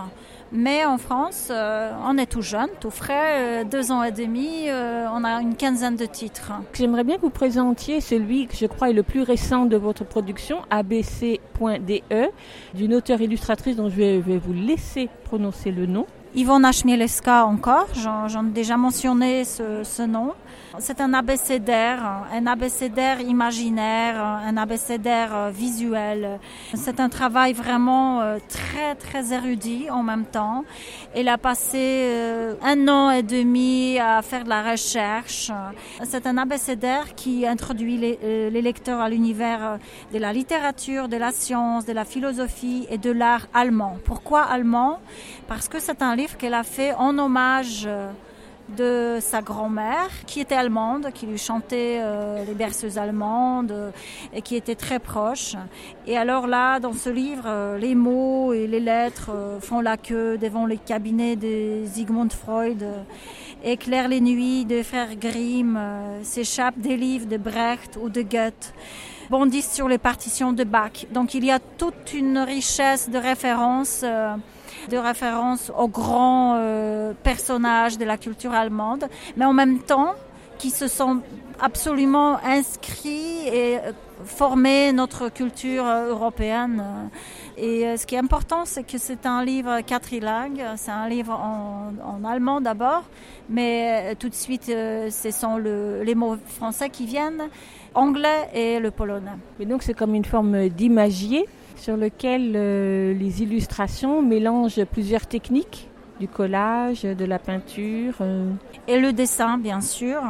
[0.50, 4.64] Mais en France, euh, on est tout jeune, tout frais, euh, deux ans et demi,
[4.66, 6.50] euh, on a une quinzaine de titres.
[6.72, 10.04] J'aimerais bien que vous présentiez celui que je crois est le plus récent de votre
[10.04, 12.30] production, abc.de,
[12.74, 16.06] d'une auteure illustratrice dont je vais vous laisser prononcer le nom.
[16.34, 20.32] Ivona Chmielewska encore, j'en ai déjà mentionné ce nom.
[20.78, 26.38] C'est un abécédaire, un abécédaire imaginaire, un abécédaire euh, visuel.
[26.74, 30.64] C'est un travail vraiment euh, très très érudit en même temps.
[31.12, 35.50] Elle a passé euh, un an et demi à faire de la recherche.
[36.04, 39.78] C'est un abécédaire qui introduit les, les lecteurs à l'univers
[40.12, 43.98] de la littérature, de la science, de la philosophie et de l'art allemand.
[44.04, 45.00] Pourquoi allemand?
[45.48, 47.88] Parce que c'est un livre qu'elle a fait en hommage
[48.76, 53.90] de sa grand-mère qui était allemande, qui lui chantait euh, les berceuses allemandes euh,
[54.32, 55.54] et qui était très proche.
[56.06, 59.30] Et alors là, dans ce livre, euh, les mots et les lettres
[59.60, 62.84] font la queue devant les cabinets de Sigmund Freud,
[63.64, 65.78] éclairent les nuits de frères Grimm,
[66.22, 68.74] s'échappent des livres de Brecht ou de Goethe
[69.30, 71.06] bondissent sur les partitions de Bach.
[71.12, 74.04] Donc il y a toute une richesse de références
[74.88, 79.04] de référence aux grands euh, personnages de la culture allemande,
[79.36, 80.14] mais en même temps
[80.58, 81.20] qui se sont
[81.60, 83.92] absolument inscrits et euh,
[84.24, 86.82] formés notre culture euh, européenne.
[87.56, 92.24] Et ce qui est important, c'est que c'est un livre quadrilingue, c'est un livre en,
[92.24, 93.02] allemand d'abord,
[93.50, 97.50] mais tout de suite, ce sont les mots français qui viennent,
[97.94, 99.36] anglais et le polonais.
[99.58, 105.88] Mais donc c'est comme une forme d'imagier sur lequel euh, les illustrations mélangent plusieurs techniques
[106.20, 108.14] du collage, de la peinture.
[108.20, 108.50] Euh.
[108.86, 110.20] Et le dessin, bien sûr.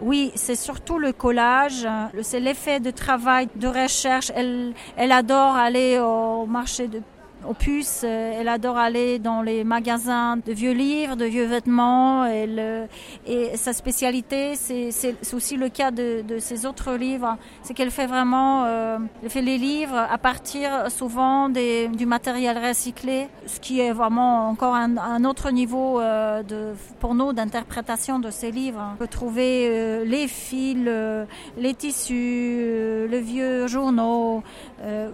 [0.00, 1.86] Oui, c'est surtout le collage.
[2.22, 4.32] C'est l'effet de travail, de recherche.
[4.34, 7.00] Elle, elle adore aller au marché de
[7.46, 12.24] Opus, euh, elle adore aller dans les magasins de vieux livres, de vieux vêtements.
[12.24, 12.88] Elle,
[13.26, 18.06] et sa spécialité, c'est aussi le cas de, de ses autres livres, c'est qu'elle fait
[18.06, 23.80] vraiment, euh, elle fait les livres à partir souvent des, du matériel recyclé, ce qui
[23.80, 28.82] est vraiment encore un, un autre niveau euh, de, pour nous d'interprétation de ces livres.
[28.94, 31.24] On peut trouver euh, les fils, euh,
[31.56, 34.42] les tissus, le vieux journaux,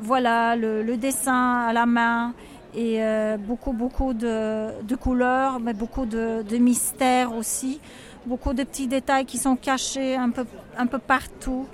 [0.00, 2.34] voilà, le, le dessin à la main
[2.74, 7.80] et euh, beaucoup, beaucoup de, de, couleurs, mais beaucoup de, de mystères aussi,
[8.26, 10.44] beaucoup de petits détails qui sont cachés un peu,
[10.76, 11.66] un peu partout.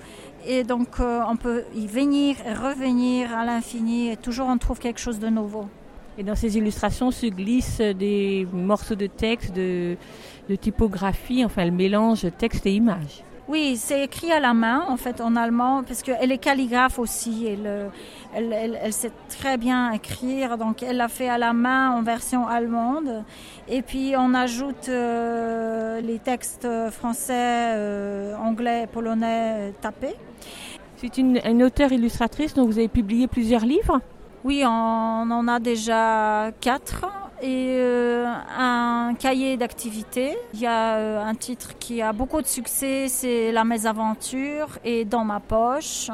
[0.47, 4.79] Et donc, euh, on peut y venir et revenir à l'infini et toujours on trouve
[4.79, 5.67] quelque chose de nouveau.
[6.19, 9.97] Et dans ces illustrations se glissent des morceaux de texte, de,
[10.49, 13.23] de typographie, enfin le mélange texte et image.
[13.51, 17.49] Oui, c'est écrit à la main, en fait, en allemand, parce qu'elle est calligraphe aussi.
[17.49, 17.91] Elle,
[18.33, 22.47] elle, elle, sait très bien écrire, donc elle l'a fait à la main en version
[22.47, 23.25] allemande.
[23.67, 30.15] Et puis, on ajoute euh, les textes français, euh, anglais, polonais tapés.
[30.99, 34.01] C'est une, une auteure illustratrice dont vous avez publié plusieurs livres?
[34.45, 37.05] Oui, on en a déjà quatre
[37.43, 38.27] et euh,
[38.57, 40.37] un cahier d'activité.
[40.55, 45.05] Il y a euh, un titre qui a beaucoup de succès, c'est La mésaventure et
[45.05, 46.11] Dans ma poche.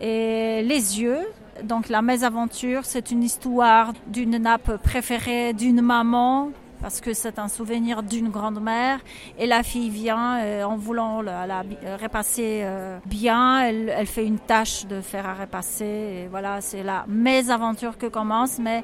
[0.00, 1.20] Et Les yeux.
[1.64, 6.50] Donc la mésaventure, c'est une histoire d'une nappe préférée d'une maman
[6.82, 8.98] parce que c'est un souvenir d'une grand-mère.
[9.38, 11.62] Et la fille vient euh, en voulant la, la
[12.02, 13.60] repasser euh, bien.
[13.60, 15.84] Elle, fait une tâche de faire à repasser.
[15.84, 18.82] Et voilà, c'est la mésaventure que commence, mais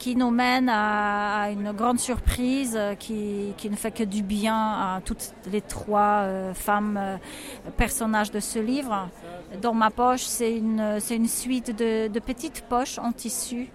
[0.00, 4.56] qui nous mène à, une grande surprise euh, qui, qui, ne fait que du bien
[4.56, 7.16] à toutes les trois euh, femmes euh,
[7.76, 9.08] personnages de ce livre.
[9.60, 13.68] Dans ma poche, c'est une, une suite de petites poches en tissu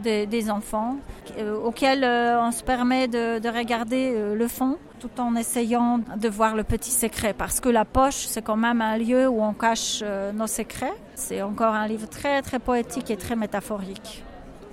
[0.00, 0.96] des, des enfants,
[1.38, 6.00] euh, auxquels euh, on se permet de, de regarder euh, le fond tout en essayant
[6.16, 7.32] de voir le petit secret.
[7.32, 10.92] Parce que la poche, c'est quand même un lieu où on cache nos secrets.
[11.14, 14.22] C'est encore un livre très très poétique et très métaphorique.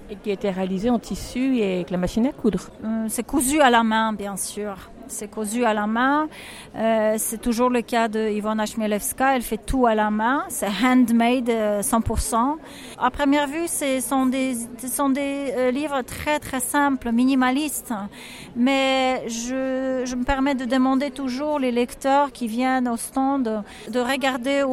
[0.10, 2.70] Et qui a été réalisé en tissu et avec la machine à coudre.
[3.08, 4.92] C'est cousu à la main, bien sûr.
[5.10, 6.28] C'est cousu à la main.
[6.76, 9.36] Euh, c'est toujours le cas de Ivona Chmielewska.
[9.36, 10.46] Elle fait tout à la main.
[10.50, 12.56] C'est handmade euh, 100%.
[13.00, 14.56] À première vue, ce sont des,
[14.92, 17.94] sont des euh, livres très très simples, minimalistes.
[18.56, 24.00] Mais je, je me permets de demander toujours les lecteurs qui viennent au stand de
[24.00, 24.64] regarder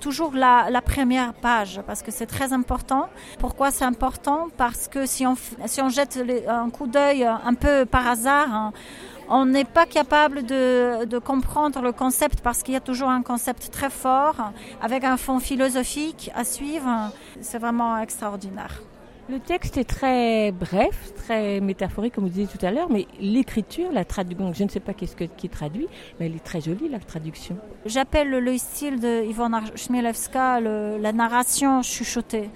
[0.00, 3.08] toujours la, la première page parce que c'est très important.
[3.38, 4.48] Pourquoi c'est important?
[4.56, 8.72] Parce que si on, si on jette un coup d'œil un peu par hasard, hein,
[9.34, 13.22] on n'est pas capable de, de comprendre le concept parce qu'il y a toujours un
[13.22, 14.36] concept très fort
[14.80, 17.10] avec un fond philosophique à suivre.
[17.40, 18.82] C'est vraiment extraordinaire.
[19.30, 23.90] Le texte est très bref, très métaphorique, comme vous disiez tout à l'heure, mais l'écriture,
[23.92, 25.86] la traduction, je ne sais pas qu'est-ce que, qui traduit,
[26.18, 27.56] mais elle est très jolie, la traduction.
[27.86, 32.50] J'appelle le style de Ivona Chmielewska le- la narration chuchotée.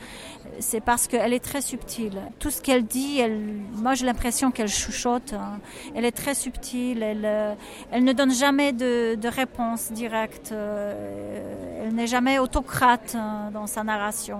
[0.60, 2.20] C'est parce qu'elle est très subtile.
[2.38, 3.40] Tout ce qu'elle dit, elle,
[3.72, 5.32] moi j'ai l'impression qu'elle chuchote.
[5.34, 5.58] hein.
[5.94, 7.02] Elle est très subtile.
[7.02, 7.54] Elle, euh,
[7.90, 10.52] elle ne donne jamais de, réponse directe.
[10.52, 14.38] euh, Elle n'est jamais autocrate hein, dans sa narration.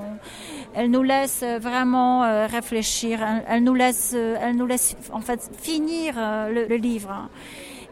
[0.74, 3.20] Elle nous laisse euh, vraiment réfléchir.
[3.48, 7.28] Elle, nous laisse, elle nous laisse en fait finir le, le livre.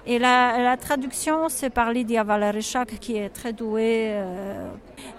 [0.06, 4.10] Et la, la traduction, c'est par Lydia Valerechak, qui est très douée.
[4.12, 4.68] euh.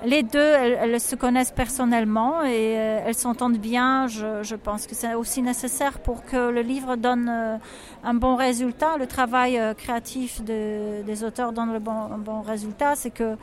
[0.05, 4.05] Les deux, elles, se connaissent personnellement et euh, elles s'entendent bien.
[4.07, 7.57] Je, pense que c'est aussi nécessaire pour que le livre donne euh,
[8.03, 8.97] un bon résultat.
[8.99, 13.37] Le travail créatif de- des auteurs donne le bon, un bon résultat, c'est que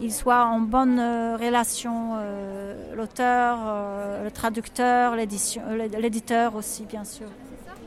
[0.00, 2.16] ils soient en bonne relation,
[2.94, 3.56] l'auteur,
[4.22, 7.28] le traducteur, l'éditeur aussi, bien sûr.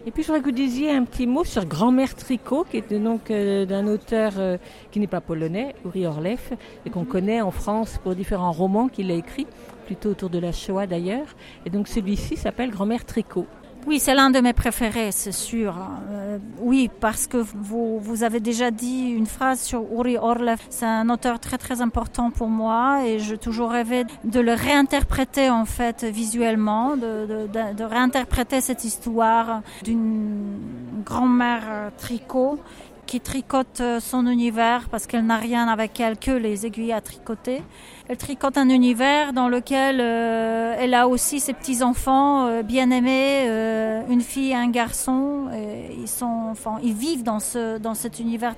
[0.06, 2.94] Et puis je voudrais que vous disiez un petit mot sur Grand-mère Tricot, qui est
[2.94, 4.58] donc euh, d'un auteur euh,
[4.92, 6.54] qui n'est pas polonais, Uri Orleff,
[6.86, 9.46] et qu'on connaît en France pour différents romans qu'il a écrits,
[9.88, 11.28] plutôt autour de la Shoah d'ailleurs.
[11.66, 13.46] Et donc celui-ci s'appelle Grand-mère Tricot.
[13.88, 15.74] Oui, c'est l'un de mes préférés, c'est sûr.
[16.12, 20.60] Euh, oui, parce que vous, vous avez déjà dit une phrase sur Uri Orlev.
[20.70, 25.50] C'est un auteur très très important pour moi et j'ai toujours rêvé de le réinterpréter
[25.50, 30.60] en fait visuellement, de, de, réinterpréter cette histoire d'une
[31.06, 32.60] grand-mère tricot
[33.06, 37.64] qui tricote son univers parce qu'elle n'a rien avec elle que les aiguilles à tricoter.
[38.10, 42.90] Elle tricote un univers dans lequel euh, elle a aussi ses petits enfants euh, bien
[42.90, 45.48] aimés, euh, une fille et un garçon.
[45.96, 48.56] Ils sont, enfin, ils vivent dans ce dans cet univers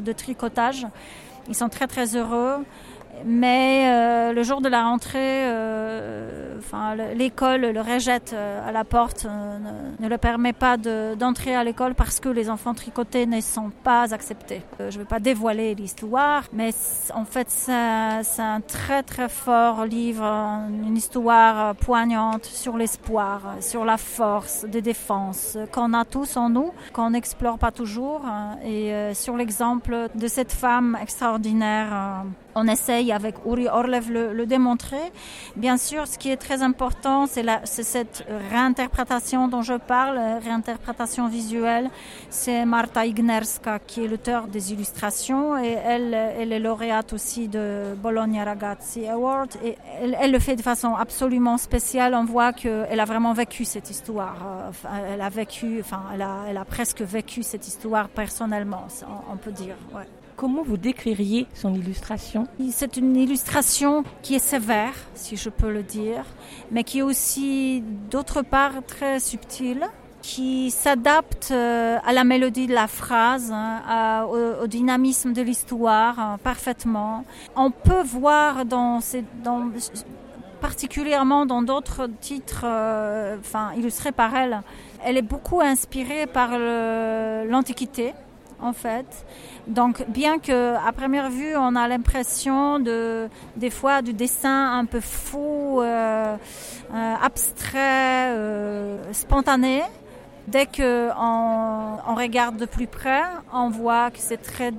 [0.00, 0.86] de tricotage.
[1.50, 2.64] Ils sont très très heureux.
[3.26, 8.70] Mais euh, le jour de la rentrée, euh, enfin, le- l'école le rejette euh, à
[8.70, 9.58] la porte, euh,
[9.98, 13.70] ne, le permet pas de- d'entrer à l'école parce que les enfants tricotés ne sont
[13.82, 14.60] pas acceptés.
[14.78, 16.70] Je ne vais pas dévoiler l'histoire, mais
[17.14, 17.72] en fait, c'est
[18.42, 25.56] un très très fort livre, une histoire poignante sur l'espoir, sur la force de défense
[25.72, 30.52] qu'on a tous en nous, qu'on n'explore pas toujours, hein, et sur l'exemple de cette
[30.52, 32.24] femme extraordinaire.
[32.54, 35.12] On essaye avec Uri Orlev le, le démontrer.
[35.56, 41.28] Bien sûr, ce qui est très important, c'est cette réinterprétation dont je parle, euh, réinterprétation
[41.28, 41.90] visuelle.
[42.30, 47.94] C'est Marta Ignerska qui est l'auteur des illustrations et elle, euh, est lauréate aussi de
[47.96, 52.14] Bologna Ragazzi Award et elle, le fait de façon absolument spéciale.
[52.14, 54.36] On voit qu'elle a vraiment vécu cette histoire.
[54.44, 58.86] Euh, Elle a vécu, enfin, elle a, presque vécu cette histoire personnellement,
[59.32, 59.76] on, peut dire.
[60.36, 65.84] Comment vous décririez son illustration C'est une illustration qui est sévère, si je peux le
[65.84, 66.24] dire,
[66.72, 69.86] mais qui est aussi d'autre part très subtile,
[70.22, 76.38] qui s'adapte euh, à la mélodie de la phrase, hein, au, dynamisme de l'histoire hein,
[76.42, 77.24] parfaitement.
[77.54, 78.64] On peut voir
[80.60, 84.62] particulièrement dans d'autres titres, euh, enfin illustrés par elle,
[85.04, 88.14] elle est beaucoup inspirée par l'Antiquité
[88.60, 89.26] en fait.
[89.66, 94.84] Donc, bien que à première vue, on a l'impression de, des fois, du dessin un
[94.84, 96.36] peu fou, euh,
[96.92, 99.82] euh, abstrait, euh, spontané.
[100.48, 103.22] Dès que on, regarde de plus près,
[103.54, 104.72] on voit que c'est très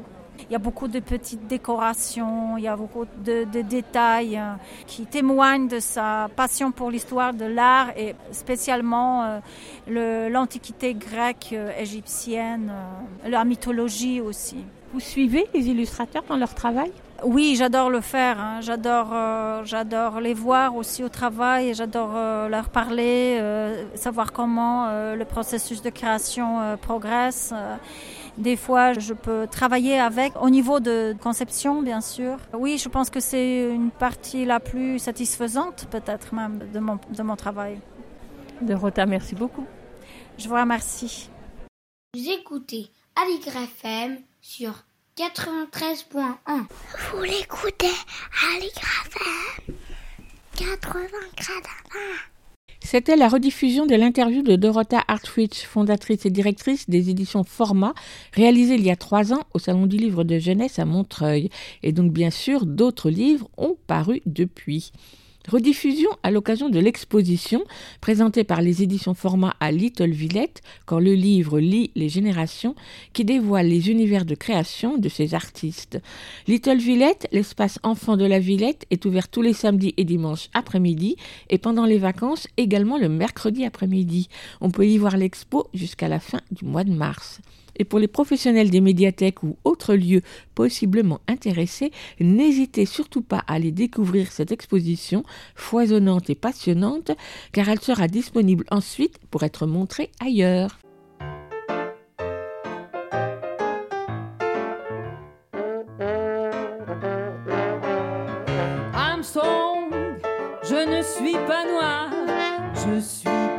[0.47, 4.39] il y a beaucoup de petites décorations, il y a beaucoup de, détails
[4.85, 9.41] qui témoignent de sa passion pour l'histoire de l'art et spécialement
[9.87, 12.71] le- l'antiquité grecque, égyptienne,
[13.25, 14.65] la mythologie aussi.
[14.93, 16.91] Vous suivez les illustrateurs dans leur travail?
[17.23, 18.39] Oui, j'adore le faire.
[18.39, 18.59] hein.
[18.61, 21.69] J'adore, euh, j'adore les voir aussi au travail.
[21.69, 27.51] et J'adore euh, leur parler, euh, savoir comment euh, le processus de création euh, progresse.
[27.53, 27.75] Euh,
[28.37, 32.37] des fois, je peux travailler avec au niveau de conception, bien sûr.
[32.53, 37.23] Oui, je pense que c'est une partie la plus satisfaisante, peut-être même, de mon, de
[37.23, 37.79] mon travail.
[38.61, 39.65] Dorota, merci beaucoup.
[40.37, 41.29] Je vous remercie.
[42.13, 44.17] Vous écoutez Aligre FM
[44.47, 44.85] sur
[45.17, 46.05] 93.1.
[47.11, 47.87] Vous l'écoutez
[48.53, 49.75] Aligre FM
[50.55, 51.07] 80
[52.79, 57.95] C'était la rediffusion de l'interview de Dorota Hartwich, fondatrice et directrice des éditions Format,
[58.33, 61.49] réalisée il y a trois ans au Salon du Livre de Jeunesse à Montreuil.
[61.81, 64.91] Et donc, bien sûr, d'autres livres ont paru depuis.
[65.47, 67.63] Rediffusion à l'occasion de l'exposition
[68.01, 72.75] présentée par les éditions Format à Little Villette, quand le livre lit les générations,
[73.13, 75.99] qui dévoile les univers de création de ces artistes.
[76.47, 81.15] Little Villette, l'espace enfant de la Villette, est ouvert tous les samedis et dimanches après-midi
[81.49, 84.29] et pendant les vacances également le mercredi après-midi.
[84.61, 87.41] On peut y voir l'expo jusqu'à la fin du mois de mars.
[87.77, 90.21] Et pour les professionnels des médiathèques ou autres lieux
[90.53, 95.23] possiblement intéressés, n'hésitez surtout pas à aller découvrir cette exposition
[95.55, 97.11] foisonnante et passionnante,
[97.51, 100.79] car elle sera disponible ensuite pour être montrée ailleurs.
[110.67, 112.09] Je ne suis pas noir,
[112.73, 113.54] je suis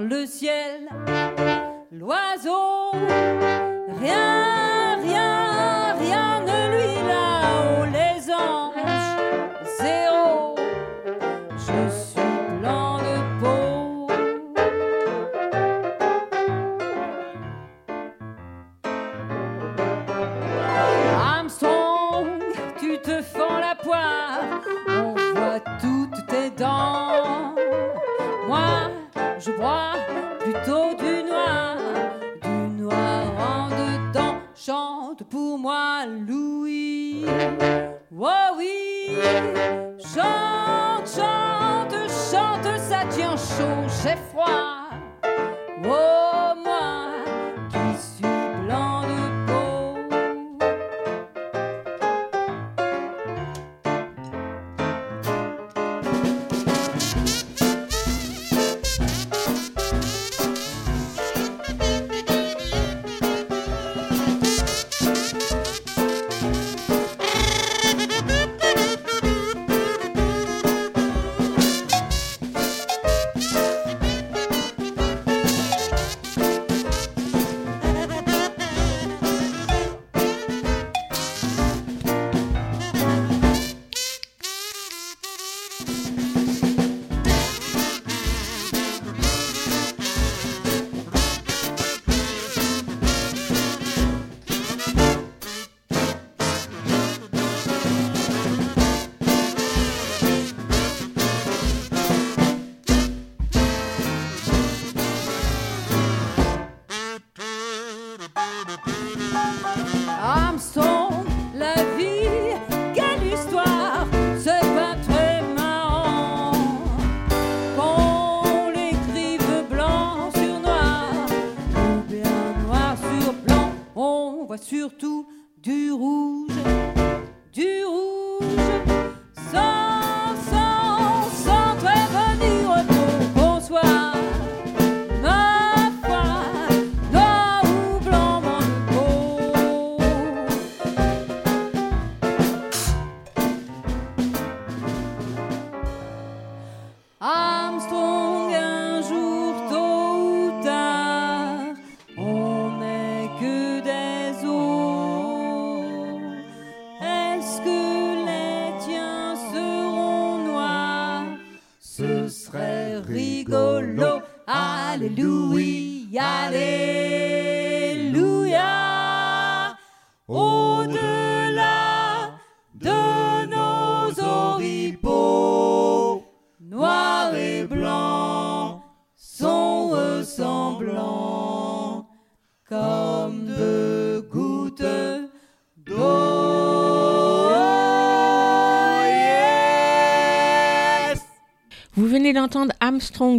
[0.00, 0.88] le ciel,
[1.90, 2.92] l'oiseau,
[4.00, 4.45] rien,
[35.66, 37.24] moi, Louis.
[38.16, 39.18] Oh oui,
[39.98, 44.65] chante, chante, chante, ça tient chaud, j'ai froid.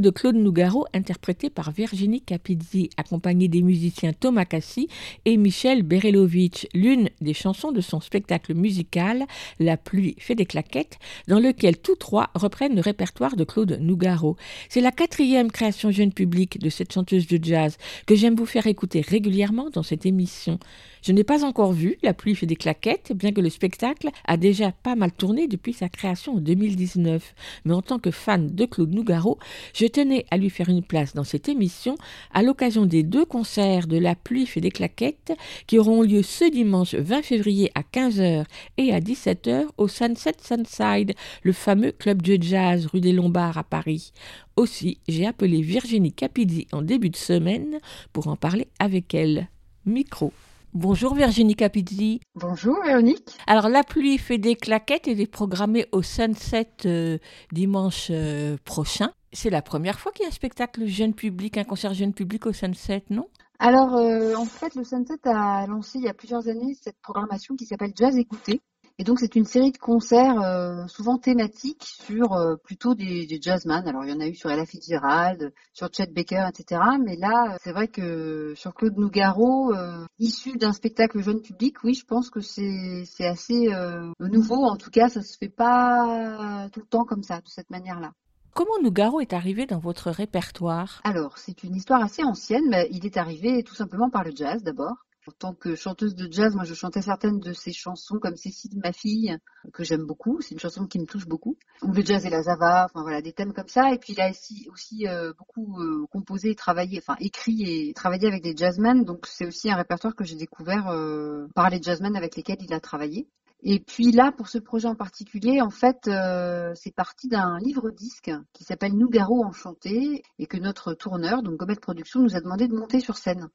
[0.01, 4.89] De Claude Nougaro, interprété par Virginie Capizzi, accompagnée des musiciens Thomas Cassi
[5.25, 9.25] et Michel Berelovitch, l'une des chansons de son spectacle musical
[9.59, 14.37] La pluie fait des claquettes, dans lequel tous trois reprennent le répertoire de Claude Nougaro.
[14.69, 18.67] C'est la quatrième création jeune public de cette chanteuse de jazz que j'aime vous faire
[18.67, 20.59] écouter régulièrement dans cette émission.
[21.07, 24.35] Je n'ai pas encore vu La pluie fait des claquettes, bien que le spectacle a
[24.35, 27.33] déjà pas mal tourné depuis sa création en 2019.
[27.63, 29.39] Mais en tant que fan de Claude Nougaro,
[29.73, 31.95] je tenais à lui faire une place dans cette émission
[32.33, 35.31] à l'occasion des deux concerts de La pluie fait des claquettes
[35.65, 38.43] qui auront lieu ce dimanche 20 février à 15h
[38.75, 43.63] et à 17h au Sunset Sunside, le fameux club de jazz rue des Lombards à
[43.63, 44.11] Paris.
[44.57, 47.77] Aussi, j'ai appelé Virginie Capizzi en début de semaine
[48.11, 49.47] pour en parler avec elle.
[49.85, 50.33] Micro.
[50.79, 52.19] Bonjour Virginie Capizzi.
[52.35, 53.35] Bonjour Véronique.
[53.47, 57.17] Alors la pluie fait des claquettes et est programmée au Sunset euh,
[57.51, 59.09] dimanche euh, prochain.
[59.33, 62.45] C'est la première fois qu'il y a un spectacle jeune public, un concert jeune public
[62.45, 63.27] au Sunset, non?
[63.57, 67.55] Alors euh, en fait le Sunset a lancé il y a plusieurs années cette programmation
[67.55, 68.61] qui s'appelle Jazz Écouté.
[68.99, 73.39] Et donc c'est une série de concerts euh, souvent thématiques sur euh, plutôt des, des
[73.39, 73.87] jazzman.
[73.87, 76.81] Alors il y en a eu sur Ella Fitzgerald, sur Chet Baker, etc.
[77.05, 81.93] Mais là, c'est vrai que sur Claude Nougaro, euh, issu d'un spectacle jeune public, oui,
[81.93, 84.65] je pense que c'est assez euh, nouveau.
[84.65, 88.13] En tout cas, ça se fait pas tout le temps comme ça, de cette manière-là.
[88.55, 91.01] Comment Nougaro est arrivé dans votre répertoire?
[91.03, 94.63] Alors, c'est une histoire assez ancienne, mais il est arrivé tout simplement par le jazz
[94.63, 95.05] d'abord.
[95.27, 98.79] En tant que chanteuse de jazz, moi je chantais certaines de ses chansons comme Cécile,
[98.81, 99.37] ma fille,
[99.73, 100.39] que j'aime beaucoup.
[100.39, 101.57] C'est une chanson qui me touche beaucoup.
[101.81, 103.91] Ou le jazz et la zava, enfin voilà, des thèmes comme ça.
[103.93, 104.29] Et puis il a
[104.71, 109.03] aussi, euh, beaucoup euh, composé, travaillé, enfin écrit et travaillé avec des jazzmen.
[109.03, 112.73] Donc c'est aussi un répertoire que j'ai découvert euh, par les jazzmen avec lesquels il
[112.73, 113.27] a travaillé.
[113.63, 118.31] Et puis là, pour ce projet en particulier, en fait, euh, c'est parti d'un livre-disque
[118.53, 122.75] qui s'appelle Nougaro Enchanté et que notre tourneur, donc Gomet Productions, nous a demandé de
[122.75, 123.49] monter sur scène.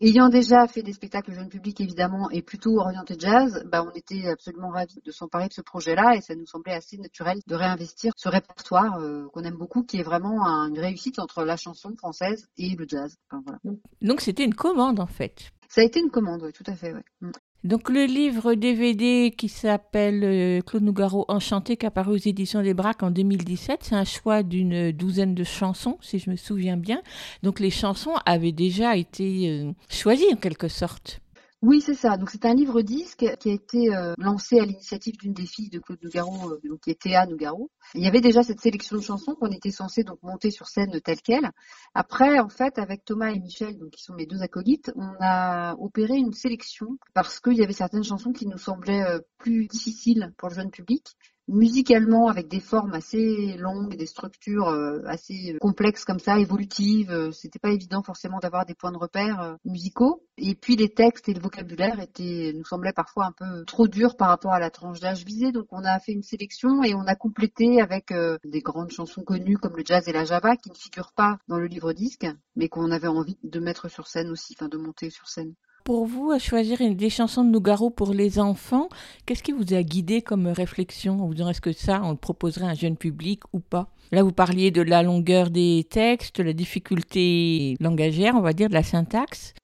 [0.00, 4.28] Ayant déjà fait des spectacles jeunes publics évidemment et plutôt orienté jazz, bah, on était
[4.28, 8.12] absolument ravis de s'emparer de ce projet-là et ça nous semblait assez naturel de réinvestir
[8.16, 11.94] ce répertoire euh, qu'on aime beaucoup, qui est vraiment un- une réussite entre la chanson
[11.96, 13.16] française et le jazz.
[13.30, 13.58] Enfin, voilà.
[14.00, 15.52] Donc c'était une commande en fait.
[15.68, 16.92] Ça a été une commande, oui, tout à fait.
[16.94, 17.30] Ouais.
[17.64, 22.60] Donc le livre DVD qui s'appelle euh, Claude Nougaro Enchanté, qui est apparu aux éditions
[22.60, 26.76] des Braques en 2017, c'est un choix d'une douzaine de chansons, si je me souviens
[26.76, 27.02] bien.
[27.44, 31.20] Donc les chansons avaient déjà été euh, choisies en quelque sorte.
[31.62, 32.16] Oui, c'est ça.
[32.16, 35.70] Donc c'est un livre disque qui a été euh, lancé à l'initiative d'une des filles
[35.70, 37.70] de Claude Nougaro, euh, donc qui est Théa Nougaro.
[37.94, 41.00] Il y avait déjà cette sélection de chansons qu'on était censé donc monter sur scène
[41.00, 41.52] telle quelle.
[41.94, 45.76] Après, en fait, avec Thomas et Michel, donc qui sont mes deux acolytes, on a
[45.78, 50.32] opéré une sélection parce qu'il y avait certaines chansons qui nous semblaient euh, plus difficiles
[50.38, 51.14] pour le jeune public
[51.48, 57.10] musicalement avec des formes assez longues, des structures euh, assez complexes comme ça, évolutives.
[57.10, 60.24] euh, C'était pas évident forcément d'avoir des points de repère euh, musicaux.
[60.38, 64.16] Et puis les textes et le vocabulaire étaient, nous semblaient parfois un peu trop durs
[64.16, 65.52] par rapport à la tranche d'âge visée.
[65.52, 69.22] Donc on a fait une sélection et on a complété avec euh, des grandes chansons
[69.22, 72.26] connues comme le jazz et la java qui ne figurent pas dans le livre disque,
[72.56, 75.54] mais qu'on avait envie de mettre sur scène aussi, enfin de monter sur scène.
[75.84, 78.88] Pour vous, à choisir une- des chansons de Nougaro pour les enfants,
[79.26, 81.20] qu'est-ce qui vous a guidé comme réflexion?
[81.20, 83.88] En vous disant est-ce que ça, on le proposerait à un jeune public ou pas?
[84.12, 88.74] Là, vous parliez de la longueur des textes, la difficulté langagère, on va dire, de
[88.74, 89.54] la syntaxe.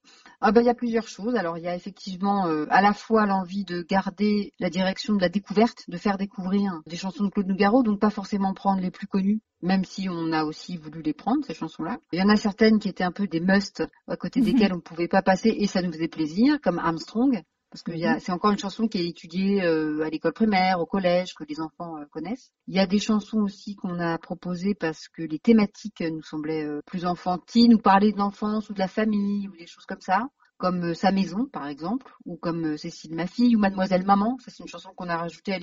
[0.40, 1.34] Ah ben il y a plusieurs choses.
[1.34, 5.20] Alors il y a effectivement euh, à la fois l'envie de garder la direction de
[5.20, 8.92] la découverte, de faire découvrir des chansons de Claude Nougaro, donc pas forcément prendre les
[8.92, 11.98] plus connues, même si on a aussi voulu les prendre ces chansons-là.
[12.12, 14.76] Il y en a certaines qui étaient un peu des musts à côté desquelles on
[14.76, 17.42] ne pouvait pas passer et ça nous faisait plaisir, comme Armstrong.
[17.78, 20.86] Parce que a- c'est encore une chanson qui est étudiée euh, à l'école primaire, au
[20.86, 22.50] collège, que les enfants euh, connaissent.
[22.66, 26.64] Il y a des chansons aussi qu'on a proposées parce que les thématiques nous semblaient
[26.66, 30.00] euh, plus enfantines, ou parler de l'enfance ou de la famille, ou des choses comme
[30.00, 30.28] ça
[30.60, 34.38] comme Sa maison par exemple, ou comme Cécile ma fille, ou Mademoiselle Maman.
[34.40, 35.60] Ça c'est une chanson qu'on a rajoutée.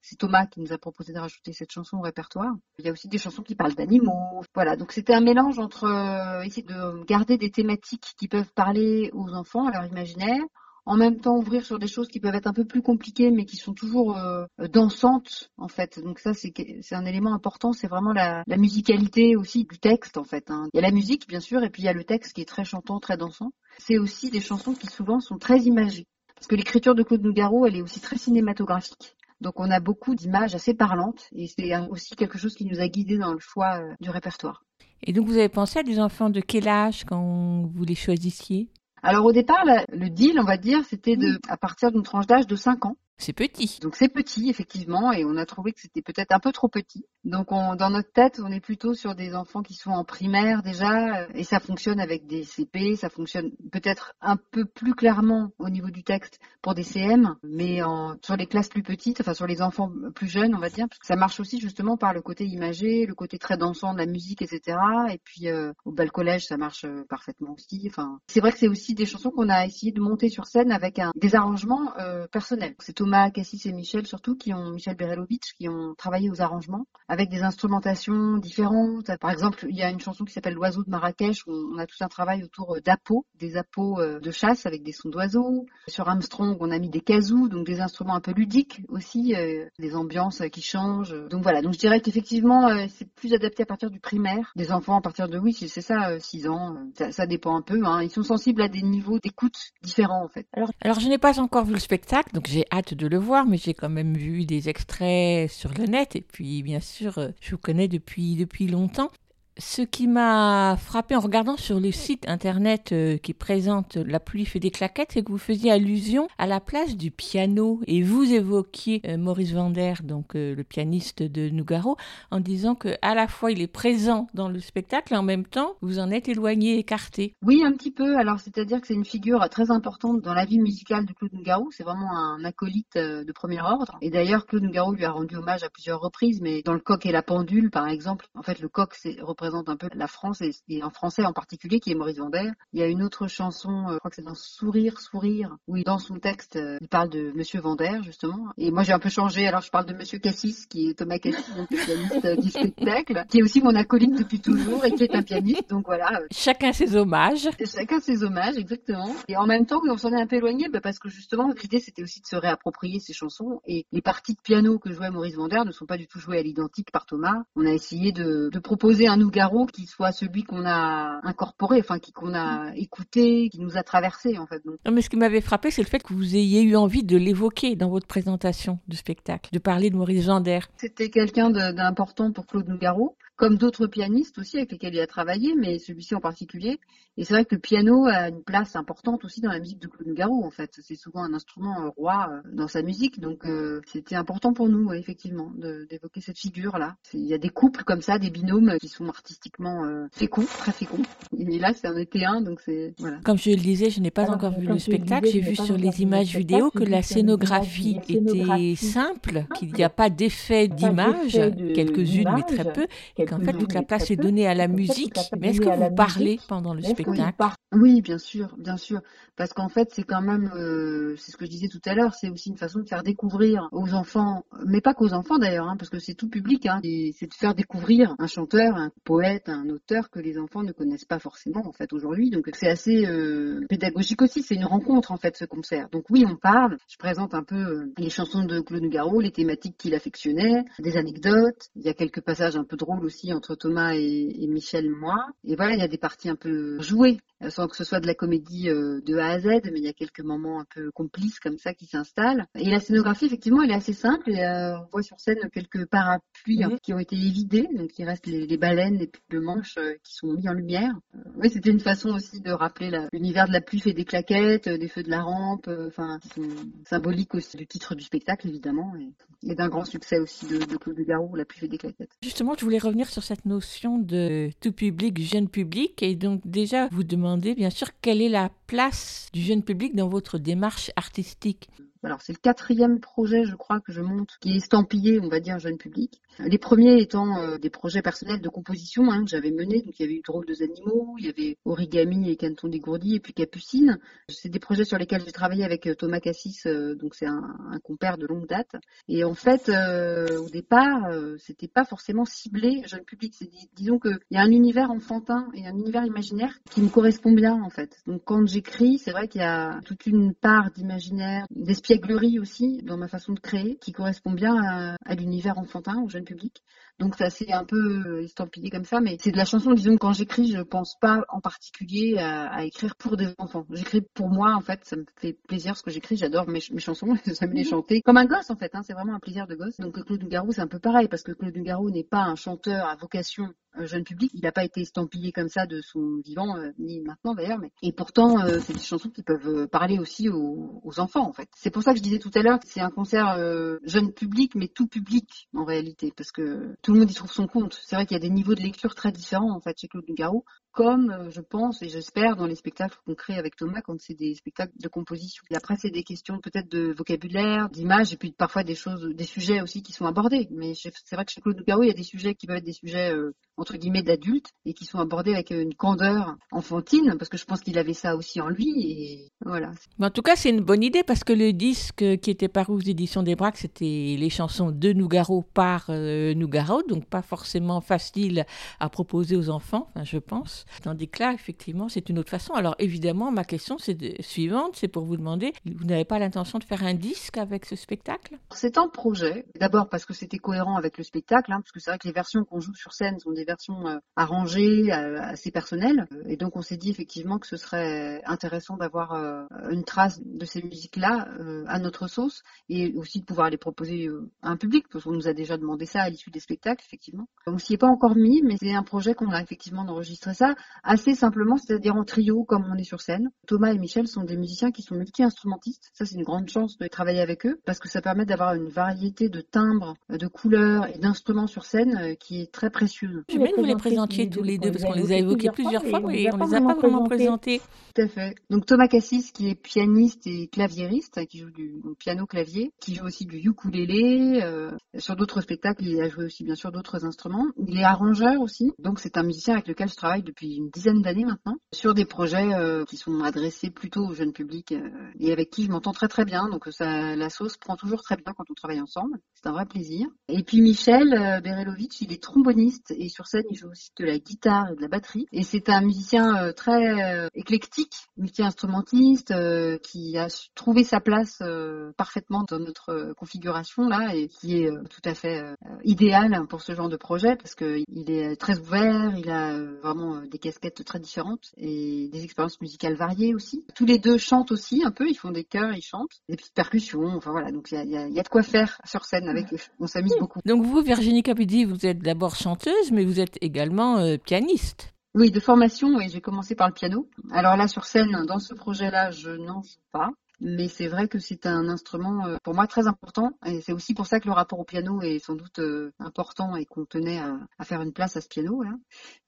[0.00, 2.52] c'est Thomas qui nous a proposé de rajouter cette chanson au répertoire.
[2.80, 4.42] Il y a aussi des chansons qui parlent d'animaux.
[4.52, 9.32] Voilà, donc c'était un mélange entre essayer de garder des thématiques qui peuvent parler aux
[9.32, 10.42] enfants, à leur imaginaire,
[10.84, 13.44] en même temps ouvrir sur des choses qui peuvent être un peu plus compliquées, mais
[13.44, 16.00] qui sont toujours euh, dansantes en fait.
[16.00, 16.52] Donc ça c'est
[16.92, 20.50] un élément important, c'est vraiment la, musicalité aussi du texte en fait.
[20.50, 20.68] hein.
[20.72, 22.40] Il y a la musique bien sûr, et puis il y a le texte qui
[22.40, 23.52] est très chantant, très dansant.
[23.78, 27.66] C'est aussi des chansons qui souvent sont très imagées, parce que l'écriture de Claude Nougaro,
[27.66, 29.16] elle est aussi très cinématographique.
[29.40, 32.88] Donc on a beaucoup d'images assez parlantes, et c'est aussi quelque chose qui nous a
[32.88, 34.62] guidés dans le choix euh, du répertoire.
[35.04, 38.68] Et donc, vous avez pensé à des enfants de quel âge quand vous les choisissiez?
[39.02, 42.26] Alors au départ, la- le deal, on va dire, c'était de à partir d'une tranche
[42.26, 42.96] d'âge de 5 ans.
[43.22, 43.78] C'est petit.
[43.80, 47.06] Donc c'est petit effectivement et on a trouvé que c'était peut-être un peu trop petit.
[47.24, 50.62] Donc on, dans notre tête, on est plutôt sur des enfants qui sont en primaire
[50.62, 55.70] déjà et ça fonctionne avec des CP, ça fonctionne peut-être un peu plus clairement au
[55.70, 57.80] niveau du texte pour des CM, mais
[58.22, 60.98] sur les classes plus petites, enfin sur les enfants plus jeunes, on va dire, parce
[60.98, 64.06] que ça marche aussi justement par le côté imagé, le côté très dansant de la
[64.06, 64.76] musique, etc.
[65.10, 67.84] Et puis euh, au bal collège, ça marche euh, parfaitement aussi.
[67.88, 70.72] Enfin, c'est vrai que c'est aussi des chansons qu'on a essayé de monter sur scène
[70.72, 72.74] avec un, des arrangements euh, personnels.
[72.78, 76.86] C'est Thomas Cassis et Michel surtout qui ont Michel Berelovitch qui ont travaillé aux arrangements
[77.08, 79.10] avec des instrumentations différentes.
[79.20, 81.86] Par exemple, il y a une chanson qui s'appelle L'oiseau de Marrakech où on a
[81.86, 85.66] tout un travail autour d'appos, des appos de chasse avec des sons d'oiseaux.
[85.88, 89.34] Sur Armstrong, on a mis des kazoo, donc des instruments un peu ludiques aussi,
[89.78, 91.14] des ambiances qui changent.
[91.28, 94.50] Donc voilà, donc je dirais qu'effectivement, c'est plus adapté à partir du primaire.
[94.56, 97.84] Des enfants à partir de, oui, c'est ça, 6 ans, ça, ça, dépend un peu.
[97.84, 98.02] Hein.
[98.02, 100.46] Ils sont sensibles à des niveaux d'écoute différents en fait.
[100.54, 103.46] Alors, alors je n'ai pas encore vu le spectacle, donc j'ai hâte de le voir,
[103.46, 107.50] mais j'ai quand même vu des extraits sur le net, et puis bien sûr, je
[107.52, 109.10] vous connais depuis, depuis longtemps.
[109.58, 114.46] Ce qui m'a frappé en regardant sur le site internet euh, qui présente La pluie
[114.46, 118.32] fait des claquettes, c'est que vous faisiez allusion à la place du piano et vous
[118.32, 121.98] évoquiez euh, Maurice Vander, donc euh, le pianiste de Nougaro,
[122.30, 125.44] en disant que à la fois il est présent dans le spectacle et en même
[125.44, 127.34] temps vous en êtes éloigné, écarté.
[127.42, 128.16] Oui, un petit peu.
[128.16, 131.68] Alors c'est-à-dire que c'est une figure très importante dans la vie musicale de Claude Nougaro.
[131.72, 133.98] C'est vraiment un acolyte de premier ordre.
[134.00, 137.04] Et d'ailleurs Claude Nougaro lui a rendu hommage à plusieurs reprises, mais dans le coq
[137.04, 140.40] et la pendule, par exemple, en fait le coq c'est représente un peu la France
[140.40, 142.48] et, et, en français en particulier, qui est Maurice Vander.
[142.72, 145.76] Il y a une autre chanson, euh, je crois que c'est dans Sourire, Sourire, où
[145.82, 148.52] dans son texte, euh, il parle de Monsieur Vander, justement.
[148.56, 149.48] Et moi, j'ai un peu changé.
[149.48, 153.24] Alors, je parle de Monsieur Cassis, qui est Thomas Cassis, le pianiste euh, du spectacle,
[153.28, 155.68] qui est aussi mon acolyte depuis toujours et qui est un pianiste.
[155.70, 156.20] Donc voilà.
[156.30, 157.48] Chacun ses hommages.
[157.64, 159.12] Chacun ses hommages, exactement.
[159.26, 161.80] Et en même temps, on s'en est un peu éloigné, bah, parce que justement, l'idée,
[161.80, 163.60] c'était aussi de se réapproprier ces chansons.
[163.66, 166.38] Et les parties de piano que jouait Maurice Vander ne sont pas du tout jouées
[166.38, 167.42] à l'identique par Thomas.
[167.56, 171.98] On a essayé de, de proposer un Nougaro qui soit celui qu'on a incorporé, enfin
[171.98, 174.64] qui qu'on a écouté, qui nous a traversé en fait.
[174.64, 174.76] Donc.
[174.84, 177.16] Non, mais ce qui m'avait frappé, c'est le fait que vous ayez eu envie de
[177.16, 180.60] l'évoquer dans votre présentation du spectacle, de parler de Maurice Gender.
[180.76, 185.54] C'était quelqu'un d'important pour Claude Nougaro comme d'autres pianistes aussi avec lesquels il a travaillé,
[185.56, 186.78] mais celui-ci en particulier.
[187.18, 189.86] Et c'est vrai que le piano a une place importante aussi dans la musique de
[189.86, 190.78] Claude Nougaro, en fait.
[190.82, 194.92] C'est souvent un instrument roi euh, dans sa musique, donc euh, c'était important pour nous,
[194.94, 195.52] effectivement,
[195.90, 196.96] d'évoquer cette figure-là.
[197.12, 200.72] Il y a des couples comme ça, des binômes qui sont artistiquement euh, féconds, très
[200.72, 201.02] féconds.
[201.36, 203.18] Et là, c'est un été un, donc c'est voilà.
[203.24, 205.28] Comme je le disais, je n'ai pas Alors, encore vu le spectacle.
[205.28, 210.08] J'ai vu sur les images vidéo que la scénographie était simple, qu'il n'y a pas
[210.08, 211.32] d'effet d'image,
[211.74, 212.86] quelques-unes mais très peu,
[213.18, 215.18] et qu'en fait toute la place est donnée à la musique.
[215.38, 217.34] Mais est-ce que vous parlez pendant le spectacle?
[217.74, 219.00] oui, bien sûr, bien sûr,
[219.36, 222.14] parce qu'en fait, c'est quand même, euh, c'est ce que je disais tout à l'heure,
[222.14, 225.76] c'est aussi une façon de faire découvrir aux enfants, mais pas qu'aux enfants d'ailleurs, hein,
[225.78, 229.68] parce que c'est tout public, hein, c'est de faire découvrir un chanteur, un poète, un
[229.70, 232.30] auteur que les enfants ne connaissent pas forcément en fait aujourd'hui.
[232.30, 235.88] Donc c'est assez euh, pédagogique aussi, c'est une rencontre en fait ce concert.
[235.90, 239.32] Donc oui, on parle, je présente un peu euh, les chansons de Claude Nougaro, les
[239.32, 243.54] thématiques qu'il affectionnait, des anecdotes, il y a quelques passages un peu drôles aussi entre
[243.54, 247.18] Thomas et, et Michel, moi, et voilà, il y a des parties un peu jouées
[247.50, 249.88] sans que ce soit de la comédie euh, de A à Z, mais il y
[249.88, 252.46] a quelques moments un peu complices comme ça qui s'installent.
[252.54, 254.30] Et la scénographie, effectivement, elle est assez simple.
[254.30, 258.04] Et, euh, on voit sur scène quelques parapluies hein, qui ont été évidés, donc il
[258.04, 260.92] reste les, les baleines et puis le manche qui sont mis en lumière.
[261.36, 264.88] oui, c'était une façon aussi de rappeler l'univers de la pluie fait des claquettes, des
[264.88, 266.48] feux de la rampe, enfin, qui sont
[266.88, 270.76] symboliques aussi du titre du spectacle, évidemment, et, et d'un grand succès aussi de, de
[270.76, 272.12] Claude Garou, La pluie fait des claquettes.
[272.22, 276.88] Justement, je voulais revenir sur cette notion de tout public, jeune public, et donc déjà
[276.92, 281.68] vous demandez bien sûr quelle est la place du jeune public dans votre démarche artistique?
[282.04, 285.38] Alors c'est le quatrième projet, je crois, que je monte, qui est estampillé, on va
[285.38, 286.20] dire, jeune public.
[286.38, 289.82] Les premiers étant euh, des projets personnels de composition hein, que j'avais menés.
[289.82, 293.16] Donc il y avait eu Drôle de animaux, il y avait Origami et Canton dégourdi
[293.16, 293.98] et puis Capucine.
[294.28, 297.42] C'est des projets sur lesquels j'ai travaillé avec euh, Thomas Cassis, euh, donc c'est un,
[297.82, 298.76] compère de longue date.
[299.08, 303.34] Et en fait, au départ, c'était pas forcément ciblé jeune public.
[303.36, 307.32] C'est disons qu'il y a un univers enfantin et un univers imaginaire qui me correspond
[307.32, 308.00] bien en fait.
[308.06, 312.96] Donc quand j'écris, c'est vrai qu'il y a toute une part d'imaginaire, d'espièglerie aussi dans
[312.96, 314.56] ma façon de créer qui correspond bien
[315.04, 316.60] à, l'univers enfantin, public.
[316.98, 319.96] Donc ça s'est un peu euh, estampillé comme ça, mais c'est de la chanson, disons,
[319.96, 323.66] quand j'écris, je pense pas en particulier à, à écrire pour des enfants.
[323.70, 326.80] J'écris pour moi, en fait, ça me fait plaisir ce que j'écris, j'adore mes, mes,
[326.80, 328.02] chansons, j'aime les chanter.
[328.02, 329.78] Comme un gosse, en fait, hein, c'est vraiment un plaisir de gosse.
[329.78, 332.86] Donc Claude Nougaro, c'est un peu pareil, parce que Claude Nougaro n'est pas un chanteur
[332.86, 334.30] à vocation euh, jeune public.
[334.34, 337.58] Il n'a pas été estampillé comme ça de son vivant, euh, ni maintenant d'ailleurs.
[337.58, 337.72] Mais...
[337.82, 341.32] Et pourtant, euh, c'est des chansons qui peuvent euh, parler aussi aux, aux enfants en
[341.32, 341.48] fait.
[341.56, 344.12] C'est pour ça que je disais tout à l'heure que c'est un concert euh, jeune
[344.12, 347.80] public, mais tout public en réalité, parce que tout le monde y trouve son compte.
[347.84, 350.04] C'est vrai qu'il y a des niveaux de lecture très différents en fait chez Claude
[350.08, 354.00] Nougaro comme euh, je pense et j'espère dans les spectacles qu'on crée avec Thomas quand
[354.00, 355.44] c'est des spectacles de composition.
[355.50, 359.24] Et après c'est des questions peut-être de vocabulaire, d'image et puis parfois des choses, des
[359.24, 360.48] sujets aussi qui sont abordés.
[360.50, 362.64] Mais c'est vrai que chez Claude Nougaro il y a des sujets qui peuvent être
[362.64, 367.28] des sujets euh, entre guillemets d'adultes et qui sont abordés avec une candeur enfantine parce
[367.28, 369.72] que je pense qu'il avait ça aussi en lui et voilà.
[370.00, 372.80] En tout cas c'est une bonne idée parce que le disque qui était paru aux
[372.80, 378.46] éditions des Braques c'était les chansons de Nougaro par euh, Nougaro donc pas forcément facile
[378.80, 380.64] à proposer aux enfants, enfin, je pense.
[380.82, 382.54] Tandis que là, effectivement, c'est une autre façon.
[382.54, 386.58] Alors évidemment, ma question c'est de- suivante, c'est pour vous demander, vous n'avez pas l'intention
[386.58, 388.38] de faire un disque avec ce spectacle?
[388.52, 391.90] C'est un projet, d'abord parce que c'était cohérent avec le spectacle, hein, parce que c'est
[391.90, 395.50] vrai que les versions qu'on joue sur scène sont des versions euh, arrangées, euh, assez
[395.50, 400.20] personnelles, et donc on s'est dit effectivement que ce serait intéressant d'avoir euh, une trace
[400.24, 401.28] de ces musiques-là
[401.66, 404.08] à notre sauce, et aussi de pouvoir les proposer
[404.42, 407.26] à un public, parce qu'on nous a déjà demandé ça à l'issue des spectacles, effectivement.
[407.46, 410.54] On s'y est pas encore mis, mais c'est un projet qu'on a effectivement enregistré ça
[410.82, 413.30] assez simplement, c'est-à-dire en trio comme on est sur scène.
[413.46, 415.90] Thomas et Michel sont des musiciens qui sont multi-instrumentistes.
[415.92, 418.68] Ça, c'est une grande chance de travailler avec eux parce que ça permet d'avoir une
[418.68, 423.24] variété de timbres, de couleurs et d'instruments sur scène euh, qui est très précieuse.
[423.28, 425.84] Je bien que vous les présentiez tous les deux parce qu'on les a évoqués plusieurs
[425.84, 427.60] fois, mais on les a pas vraiment présentés.
[427.94, 428.34] Tout à fait.
[428.50, 433.26] Donc Thomas Cassis qui est pianiste et claviériste, qui joue du piano-clavier, qui joue aussi
[433.26, 434.40] du ukulélé.
[434.42, 437.46] euh, sur d'autres spectacles, il a joué aussi bien sûr d'autres instruments.
[437.56, 441.02] Il est arrangeur aussi, donc c'est un musicien avec lequel je travaille depuis une dizaine
[441.02, 444.88] d'années maintenant, sur des projets euh, qui sont adressés plutôt au jeune public euh,
[445.18, 446.48] et avec qui je m'entends très très bien.
[446.48, 449.18] Donc ça, la sauce prend toujours très bien quand on travaille ensemble.
[449.34, 450.06] C'est un vrai plaisir.
[450.28, 454.04] Et puis Michel euh, Berelovitch, il est tromboniste et sur scène il joue aussi de
[454.04, 455.26] la guitare et de la batterie.
[455.32, 461.38] Et c'est un musicien euh, très euh, éclectique, multi-instrumentiste, euh, qui a trouvé sa place
[461.42, 465.54] euh, parfaitement dans notre euh, configuration là et qui est euh, tout à fait euh,
[465.84, 469.78] idéal pour ce genre de projet parce que il est très ouvert, il a euh,
[469.82, 473.64] vraiment euh, des casquettes très différentes et des expériences musicales variées aussi.
[473.74, 476.54] Tous les deux chantent aussi un peu, ils font des chœurs, ils chantent, des petites
[476.54, 478.42] percussions, enfin voilà, donc il y a, il y a- il y a de quoi
[478.42, 479.58] faire sur scène avec eux.
[479.80, 480.40] On s'amuse beaucoup.
[480.44, 484.92] Donc vous, Virginie Capidi, vous êtes d'abord chanteuse, mais vous êtes également euh, pianiste.
[485.14, 487.06] Oui, de formation, et j'ai commencé par le piano.
[487.32, 490.08] Alors là, sur scène, dans ce projet-là, je n'en joue pas.
[490.44, 493.94] Mais c'est vrai que c'est un instrument euh, pour moi très important et c'est aussi
[493.94, 497.20] pour ça que le rapport au piano est sans doute euh, important et qu'on tenait
[497.20, 498.72] à, faire une place à ce piano là.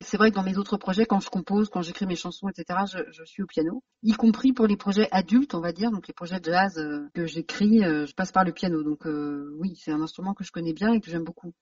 [0.00, 2.80] C'est vrai que dans mes autres projets, quand je compose, quand j'écris mes chansons, etc.,
[3.12, 6.14] je, suis au piano, y compris pour les projets adultes, on va dire, donc les
[6.14, 8.82] projets jazz euh, que j'écris, je passe par le piano.
[8.82, 9.06] Donc
[9.60, 11.54] oui, c'est un instrument que je connais bien et que j'aime beaucoup.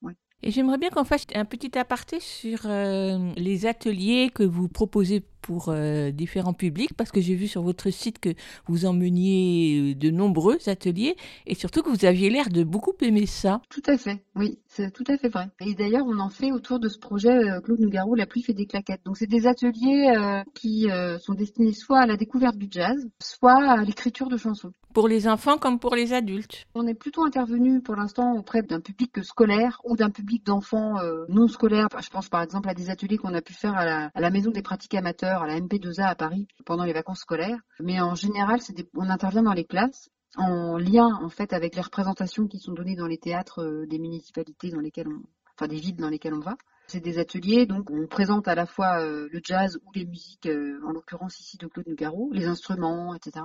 [0.43, 5.69] Et j'aimerais bien qu'on fasse un petit aparté sur les ateliers que vous proposez pour
[5.69, 8.31] euh, différents publics, parce que j'ai vu sur votre site que
[8.67, 11.17] vous emmeniez de nombreux ateliers,
[11.47, 13.61] et surtout que vous aviez l'air de beaucoup aimer ça.
[13.69, 15.49] Tout à fait, oui, c'est tout à fait vrai.
[15.61, 18.55] Et d'ailleurs, on en fait autour de ce projet euh, Claude Nougaro, La pluie fait
[18.55, 19.03] des claquettes.
[19.05, 23.09] Donc, c'est des ateliers euh, qui euh, sont destinés soit à la découverte du jazz,
[23.21, 24.73] soit à l'écriture de chansons.
[24.95, 26.67] Pour les enfants comme pour les adultes.
[26.75, 31.25] On est plutôt intervenu pour l'instant auprès d'un public scolaire ou d'un public d'enfants euh,
[31.31, 31.89] non scolaires.
[31.99, 34.31] Je pense par exemple à des ateliers qu'on a pu faire à la, à la
[34.31, 37.59] Maison des pratiques amateurs, à la MP2A à Paris, pendant les vacances scolaires.
[37.81, 38.61] Mais en général,
[38.95, 42.97] on intervient dans les classes en lien en fait avec les représentations qui sont données
[42.97, 45.23] dans les théâtres euh, des municipalités dans lesquelles on,
[45.57, 46.57] enfin des villes dans lesquelles on va.
[46.89, 50.47] C'est des ateliers, donc on présente à la fois euh, le jazz ou les musiques,
[50.47, 53.45] euh, en l'occurrence ici de Claude Nougaro, les instruments, etc.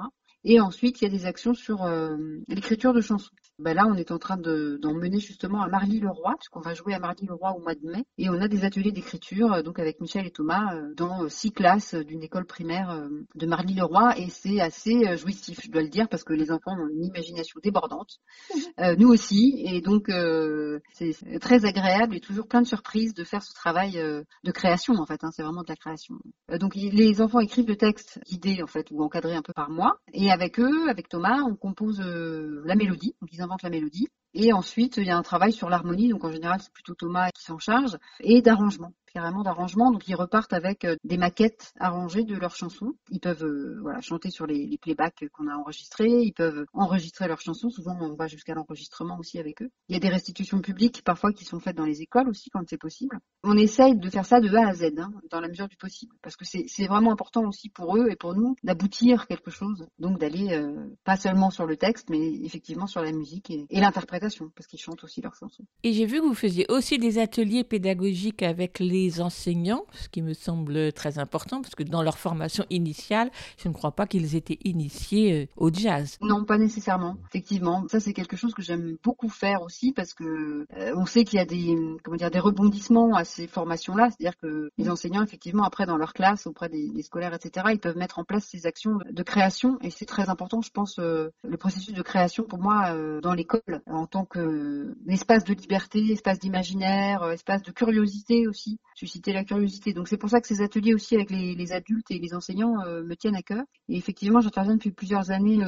[0.50, 2.16] Et ensuite, il y a des actions sur euh,
[2.48, 3.32] l'écriture de chansons.
[3.60, 6.93] Ben là, on est en train de- d'en mener justement à Marly-le-Roi, puisqu'on va jouer
[6.93, 8.06] à Marly-le-Roi au mois de mai.
[8.18, 11.52] Et on a des ateliers d'écriture, euh, donc avec Michel et Thomas, euh, dans six
[11.52, 13.02] classes d'une école primaire
[13.36, 14.18] de Marly-le-Roi.
[14.20, 17.60] Et c'est assez jouissif, je dois le dire, parce que les enfants ont une imagination
[17.62, 18.18] débordante.
[18.80, 19.64] Euh, nous aussi.
[19.66, 23.93] Et donc, euh, c'est très agréable et toujours plein de surprises de faire ce travail
[23.93, 25.24] de création, en fait.
[25.24, 25.32] hein.
[25.32, 26.16] c'est vraiment de la création.
[26.60, 29.98] Donc, les enfants écrivent le texte guidé, en fait, ou encadré un peu par moi.
[30.14, 33.16] Et avec eux, avec Thomas, on compose euh, la mélodie.
[33.22, 34.08] Donc, ils inventent la mélodie.
[34.34, 36.10] Et ensuite, il y a un travail sur l'harmonie.
[36.10, 37.98] Donc, en général, c'est plutôt Thomas qui s'en charge.
[38.20, 39.92] Et d'arrangement carrément d'arrangement.
[39.92, 42.94] Donc ils repartent avec euh, des maquettes arrangées de leurs chansons.
[43.10, 46.22] Ils peuvent euh, voilà chanter sur les, les playbacks qu'on a enregistrés.
[46.22, 47.70] Ils peuvent enregistrer leurs chansons.
[47.70, 49.70] Souvent on va jusqu'à l'enregistrement aussi avec eux.
[49.90, 52.62] Il y a des restitutions publiques parfois qui sont faites dans les écoles aussi quand
[52.68, 53.20] c'est possible.
[53.44, 56.16] On essaye de faire ça de A à Z hein, dans la mesure du possible
[56.22, 59.88] parce que c'est vraiment important aussi pour eux et pour nous d'aboutir quelque chose.
[59.98, 64.16] Donc d'aller euh, pas seulement sur le texte mais effectivement sur la musique et l'interprétation.
[64.20, 65.63] Parce qu'ils chantent aussi leurs chansons.
[65.84, 70.22] Et j'ai vu que vous faisiez aussi des ateliers pédagogiques avec les enseignants, ce qui
[70.22, 74.36] me semble très important, parce que dans leur formation initiale, je ne crois pas qu'ils
[74.36, 76.18] étaient initiés euh, au jazz.
[76.22, 77.18] Non, pas nécessairement.
[77.30, 81.24] Effectivement, ça c'est quelque chose que j'aime beaucoup faire aussi, parce que euh, on sait
[81.24, 85.24] qu'il y a des, comment dire, des rebondissements à ces formations-là, c'est-à-dire que les enseignants,
[85.24, 88.45] effectivement, après dans leur classe, auprès des, des scolaires, etc., ils peuvent mettre en place
[88.45, 92.43] ces actions de création, et c'est très important, je pense, euh, le processus de création
[92.43, 97.32] pour moi euh, dans l'école en tant que euh, espace de liberté, espace d'imaginaire, euh,
[97.32, 99.93] espace de curiosité aussi, susciter la curiosité.
[99.93, 103.03] Donc c'est pour ça que ces ateliers aussi avec les, adultes et les enseignants euh,
[103.03, 103.64] me tiennent à cœur.
[103.89, 105.60] Et effectivement, j'interviens depuis plusieurs années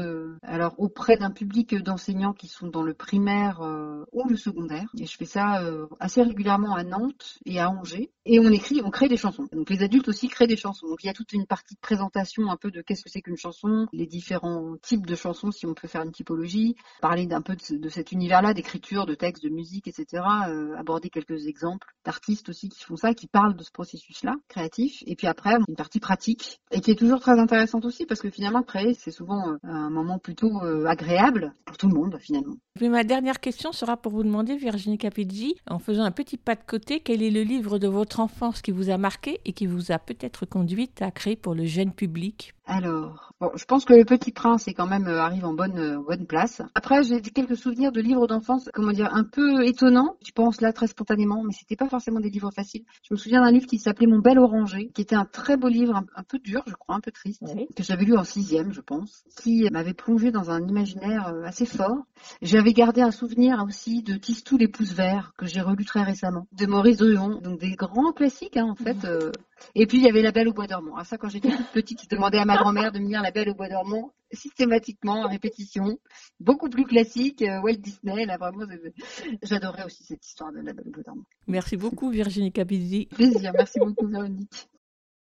[0.43, 3.61] alors auprès d'un public d'enseignants qui sont dans le primaire
[4.11, 4.89] ou le secondaire.
[4.97, 5.61] Et je fais ça
[5.99, 8.11] assez régulièrement à Nantes et à Angers.
[8.25, 9.47] Et on écrit, on crée des chansons.
[9.53, 10.87] Donc les adultes aussi créent des chansons.
[10.87, 13.21] Donc il y a toute une partie de présentation un peu de qu'est-ce que c'est
[13.21, 17.41] qu'une chanson, les différents types de chansons si on peut faire une typologie, parler d'un
[17.41, 20.23] peu de, ce- de cet univers-là, d'écriture, de texte, de musique, etc.
[20.49, 25.03] euh, aborder quelques exemples d'artistes aussi qui font ça, qui parlent de ce processus-là créatif.
[25.07, 28.29] Et puis après, une partie pratique et qui est toujours très intéressante aussi parce que
[28.29, 32.55] finalement créer, c'est souvent euh, un moment plutôt euh, agréable pour tout le monde finalement.
[32.79, 36.63] Ma dernière question sera pour vous demander, Virginie Capizzi, en faisant un petit pas de
[36.65, 39.91] côté, quel est le livre de votre enfance qui vous a marqué et qui vous
[39.91, 42.53] a peut-être conduite à créer pour le jeune public?
[42.65, 45.99] Alors, bon, je pense que Le Petit Prince est quand même arrive en bonne euh,
[45.99, 46.61] bonne place.
[46.75, 50.15] Après, j'ai quelques souvenirs de livres d'enfance, comment dire, un peu étonnants.
[50.25, 52.83] Je pense là très spontanément, mais c'était pas forcément des livres faciles.
[53.07, 55.67] Je me souviens d'un livre qui s'appelait Mon bel oranger, qui était un très beau
[55.67, 57.41] livre, un, un peu dur, je crois, un peu triste,
[57.75, 61.65] que j'avais lu en sixième, je pense, qui m'avait plongé dans un imaginaire euh, assez
[61.65, 62.05] fort.
[62.41, 66.47] J'avais gardé un souvenir aussi de Tistou les pouces verts que j'ai relu très récemment,
[66.51, 69.05] de Maurice Druon, donc des grands classiques hein, en fait.
[69.05, 69.31] euh.
[69.75, 70.95] Et puis il y avait La Belle au bois dormant.
[70.97, 73.31] Ah, ça, quand j'étais toute petite, je demandais à ma grand-mère de me lire La
[73.31, 75.99] Belle au bois dormant systématiquement en répétition,
[76.39, 77.41] beaucoup plus classique.
[77.41, 78.65] euh, Walt Disney, là vraiment,
[79.41, 81.23] j'adorais aussi cette histoire de La Belle au bois dormant.
[81.47, 83.07] Merci beaucoup, Virginie Capizzi.
[83.07, 84.67] Plaisir, merci beaucoup Véronique.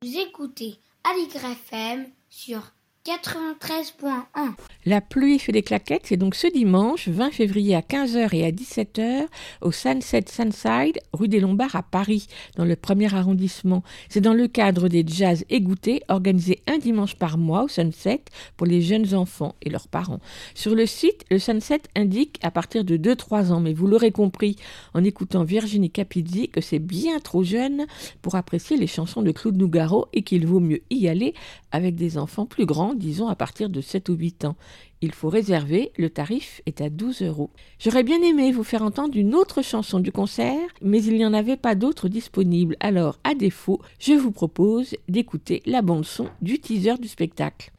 [0.01, 2.71] Vous écoutez Aligre FM sur
[3.05, 4.53] 93.1.
[4.85, 8.51] La pluie fait des claquettes, c'est donc ce dimanche 20 février à 15h et à
[8.51, 9.25] 17h
[9.59, 13.83] au Sunset Sunside, rue des Lombards à Paris, dans le premier arrondissement.
[14.07, 18.21] C'est dans le cadre des Jazz égouttés organisés un dimanche par mois au Sunset
[18.55, 20.21] pour les jeunes enfants et leurs parents.
[20.55, 24.55] Sur le site, le Sunset indique à partir de 2-3 ans, mais vous l'aurez compris
[24.93, 27.85] en écoutant Virginie Capizzi que c'est bien trop jeune
[28.21, 31.33] pour apprécier les chansons de Claude Nougaro et qu'il vaut mieux y aller
[31.71, 34.55] avec des enfants plus grands, disons à partir de 7 ou 8 ans.
[35.01, 37.49] Il faut réserver, le tarif est à 12 euros.
[37.79, 41.33] J'aurais bien aimé vous faire entendre une autre chanson du concert, mais il n'y en
[41.33, 42.75] avait pas d'autres disponibles.
[42.79, 47.71] Alors, à défaut, je vous propose d'écouter la bande-son du teaser du spectacle.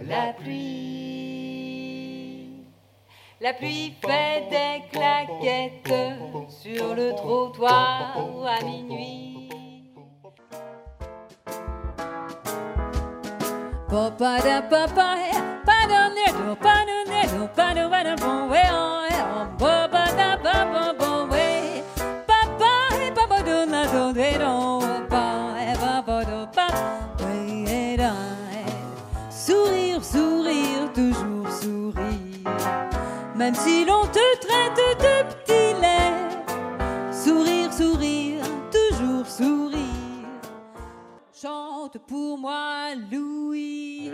[0.00, 1.32] La pluie.
[3.40, 5.94] La pluie fait des claquettes
[6.50, 9.48] sur le trottoir à minuit.
[13.88, 14.36] Papa
[14.68, 15.16] papa, papa
[15.64, 16.82] papa
[29.44, 32.54] Sourire, sourire, toujours sourire,
[33.34, 37.12] même si l'on te traite de petit lait.
[37.12, 39.82] Sourire, sourire, toujours sourire.
[41.32, 44.12] Chante pour moi, Louis.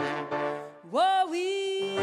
[0.91, 1.99] Oh oui,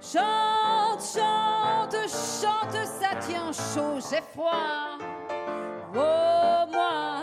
[0.00, 4.96] chante, chante, chante, ça tient chaud, j'ai froid.
[5.94, 7.17] Oh moi,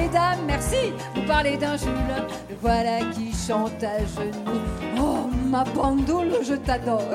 [0.00, 2.16] mesdames, merci, vous parlez d'un Jules.
[2.50, 4.60] Le voilà qui chante à genoux.
[4.98, 7.14] Oh, ma bandoule, je t'adore.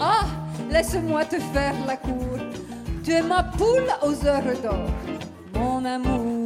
[0.00, 0.26] Ah,
[0.70, 2.38] laisse-moi te faire la cour.
[3.04, 4.86] Tu es ma poule aux heures d'or,
[5.54, 6.45] mon amour.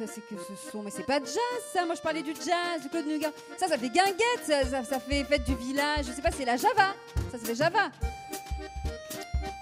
[0.00, 0.82] Ça, c'est que ce son.
[0.82, 1.36] Mais c'est pas jazz,
[1.74, 1.84] ça.
[1.84, 3.28] Moi, je parlais du jazz, du Claude Nuga.
[3.58, 4.46] Ça, ça fait guinguette.
[4.46, 6.06] Ça, ça, fait fête du village.
[6.06, 6.94] Je sais pas, c'est la Java.
[7.30, 7.90] Ça, c'est Java.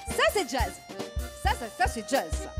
[0.06, 0.74] Ça, c'est jazz.
[1.42, 2.30] Ça, ça, ça c'est jazz.
[2.30, 2.52] Ça.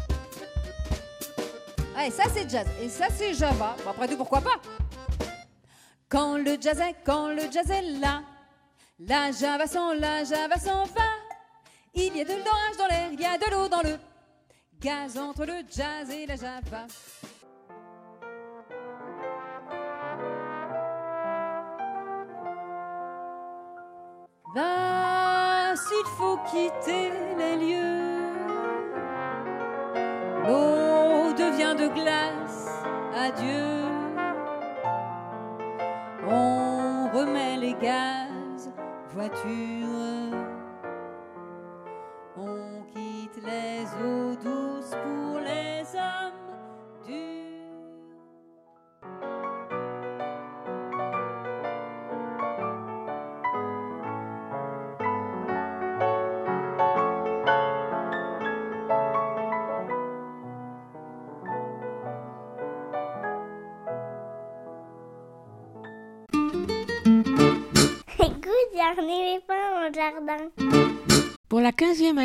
[1.97, 2.66] Ouais, ça, c'est jazz.
[2.83, 3.76] Et ça, c'est Java.
[3.89, 4.61] Après tout, pourquoi pas?
[6.09, 8.22] Quand le jazz est, quand le jazz est là,
[8.99, 11.11] la Java s'en, la Java s'en va.
[11.95, 13.97] Il y a de l'orage dans l'air, il y a de l'eau dans le
[14.81, 16.89] gaz entre le jazz et la Java.
[25.99, 28.36] S'il faut quitter les lieux,
[30.46, 32.68] l'eau devient de glace,
[33.16, 33.64] adieu.
[36.28, 38.70] On remet les gaz,
[39.12, 40.47] voiture.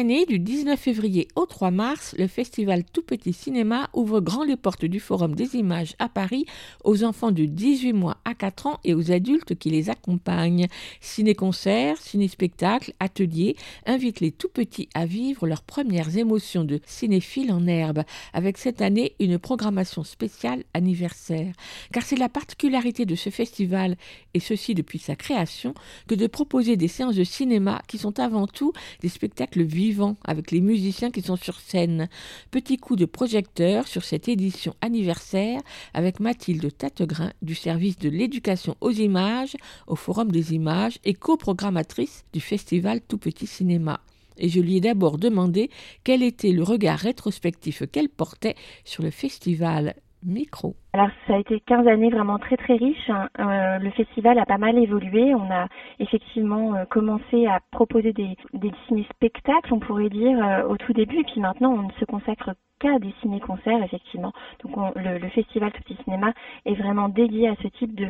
[0.03, 4.57] Année, du 19 février au 3 mars, le festival Tout Petit Cinéma ouvre grand les
[4.57, 6.47] portes du Forum des images à Paris
[6.83, 10.65] aux enfants de 18 mois à 4 ans et aux adultes qui les accompagnent.
[11.01, 13.55] Ciné-concerts, ciné-spectacles, ateliers
[13.85, 18.01] invitent les tout petits à vivre leurs premières émotions de cinéphiles en herbe,
[18.33, 21.53] avec cette année une programmation spéciale anniversaire.
[21.91, 23.97] Car c'est la particularité de ce festival,
[24.33, 25.75] et ceci depuis sa création,
[26.07, 30.51] que de proposer des séances de cinéma qui sont avant tout des spectacles vivants avec
[30.51, 32.09] les musiciens qui sont sur scène.
[32.51, 35.61] Petit coup de projecteur sur cette édition anniversaire
[35.93, 39.55] avec Mathilde Tategrin du service de l'éducation aux images
[39.87, 44.01] au Forum des images et coprogrammatrice du festival Tout Petit Cinéma.
[44.37, 45.69] Et je lui ai d'abord demandé
[46.03, 49.95] quel était le regard rétrospectif qu'elle portait sur le festival.
[50.23, 50.75] Micro.
[50.95, 53.09] Alors ça a été 15 années vraiment très très riches.
[53.39, 55.33] Euh, le festival a pas mal évolué.
[55.33, 55.67] On a
[55.99, 61.19] effectivement euh, commencé à proposer des, des ciné-spectacles, on pourrait dire, euh, au tout début.
[61.19, 64.33] Et puis maintenant, on ne se consacre qu'à des ciné-concerts, effectivement.
[64.63, 66.31] Donc on- le, le festival Tout Petit Cinéma
[66.65, 68.07] est vraiment dédié à ce type de,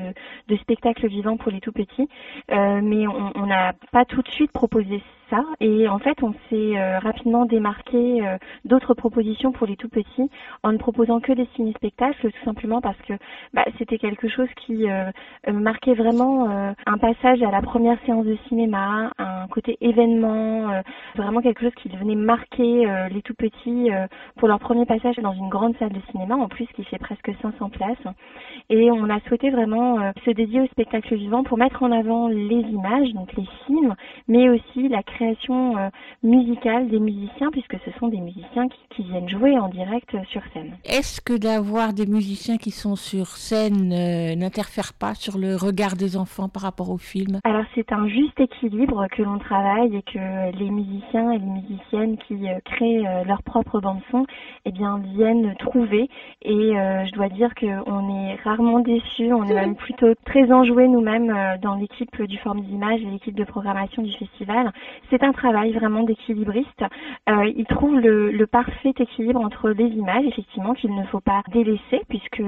[0.49, 2.09] de spectacle vivant pour les tout petits.
[2.49, 5.43] Mais on n'a pas tout de suite proposé ça.
[5.59, 8.21] Et en fait, on s'est rapidement démarqué
[8.65, 10.29] d'autres propositions pour les tout petits
[10.63, 13.13] en ne proposant que des ciné-spectacles, tout simplement parce que
[13.53, 15.11] bah, c'était quelque chose qui euh,
[15.47, 20.81] euh, marquait vraiment euh, un passage à la première séance de cinéma, un côté événement,
[21.17, 24.07] euh, vraiment quelque chose qui venait marquer euh, les tout petits euh,
[24.37, 27.31] pour leur premier passage dans une grande salle de cinéma, en plus qui fait presque
[27.41, 28.15] 500 places.
[28.69, 32.27] Et on a souhaité vraiment euh, se dédier au spectacle vivant pour mettre en avant
[32.27, 33.95] les images, donc les films,
[34.27, 35.75] mais aussi la création
[36.23, 40.41] musicale des musiciens, puisque ce sont des musiciens qui, qui viennent jouer en direct sur
[40.53, 40.75] scène.
[40.85, 43.89] Est-ce que d'avoir des musiciens qui sont sur scène
[44.37, 47.39] n'interfère pas sur le regard des enfants par rapport au film?
[47.43, 52.17] Alors c'est un juste équilibre que l'on travaille et que les musiciens et les musiciennes
[52.17, 54.25] qui euh, créent euh, leur propre bande son
[54.65, 56.09] eh bien viennent trouver
[56.41, 60.87] et euh, je dois dire qu'on est rarement déçus, on est même plutôt très enjoués
[60.87, 64.71] nous-mêmes dans l'équipe du Forum des images et l'équipe de programmation du festival.
[65.09, 66.83] C'est un travail vraiment d'équilibriste.
[67.27, 72.01] Ils trouvent le, le parfait équilibre entre les images effectivement qu'il ne faut pas délaisser
[72.09, 72.41] puisque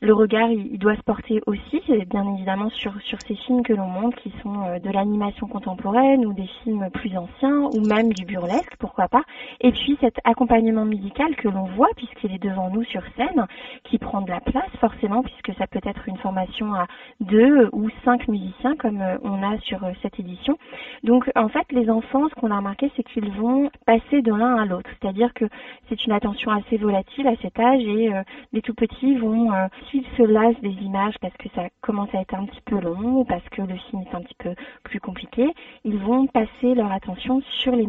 [0.00, 3.72] le regard il, il doit se porter aussi bien évidemment sur sur ces films que
[3.72, 8.24] l'on montre qui sont de l'animation contemporaine ou des films plus anciens ou même du
[8.24, 9.22] burlesque pourquoi pas.
[9.60, 13.46] Et puis cet accompagnement musical que l'on voit puisqu'il est devant nous sur scène
[13.84, 16.86] qui prend de la place forcément puisque ça peut être une formation à
[17.20, 20.56] deux ou cinq musiciens comme euh, on a sur euh, cette édition.
[21.02, 24.56] Donc en fait les enfants ce qu'on a remarqué c'est qu'ils vont passer de l'un
[24.56, 24.90] à l'autre.
[25.00, 25.46] C'est-à-dire que
[25.88, 28.22] c'est une attention assez volatile à cet âge et euh,
[28.52, 29.50] les tout petits vont,
[29.90, 33.20] s'ils se lassent des images parce que ça commence à être un petit peu long
[33.20, 35.46] ou parce que le film est un petit peu plus compliqué,
[35.84, 37.79] ils vont passer leur attention sur les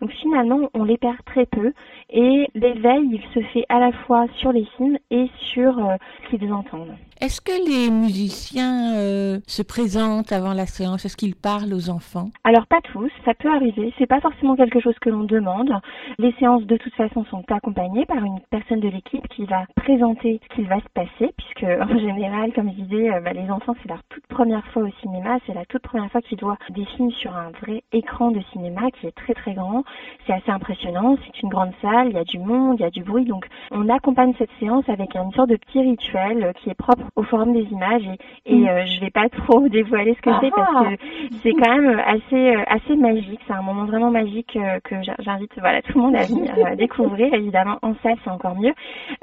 [0.00, 1.72] Donc finalement, on les perd très peu
[2.10, 5.96] et l'éveil, il se fait à la fois sur les films et sur euh,
[6.30, 6.96] ce qu'ils entendent.
[7.20, 11.04] Est-ce que les musiciens euh, se présentent avant la séance?
[11.04, 12.28] Est-ce qu'ils parlent aux enfants?
[12.44, 13.92] Alors pas tous, ça peut arriver.
[13.98, 15.72] C'est pas forcément quelque chose que l'on demande.
[16.20, 20.40] Les séances de toute façon sont accompagnées par une personne de l'équipe qui va présenter
[20.44, 23.74] ce qu'il va se passer, puisque en général, comme je disais, euh, bah, les enfants
[23.82, 26.84] c'est leur toute première fois au cinéma, c'est la toute première fois qu'ils voient des
[26.84, 29.82] films sur un vrai écran de cinéma qui est très très grand.
[30.24, 31.16] C'est assez impressionnant.
[31.26, 33.48] C'est une grande salle, il y a du monde, il y a du bruit, donc
[33.72, 37.22] on accompagne cette séance avec une sorte de petit rituel euh, qui est propre au
[37.22, 38.02] forum des images
[38.46, 38.68] et, et mm.
[38.68, 41.04] euh, je vais pas trop dévoiler ce que c'est parce que
[41.42, 43.40] c'est quand même assez euh, assez magique.
[43.46, 47.32] C'est un moment vraiment magique euh, que j'invite voilà tout le monde à venir découvrir.
[47.34, 48.74] Évidemment en salle c'est encore mieux.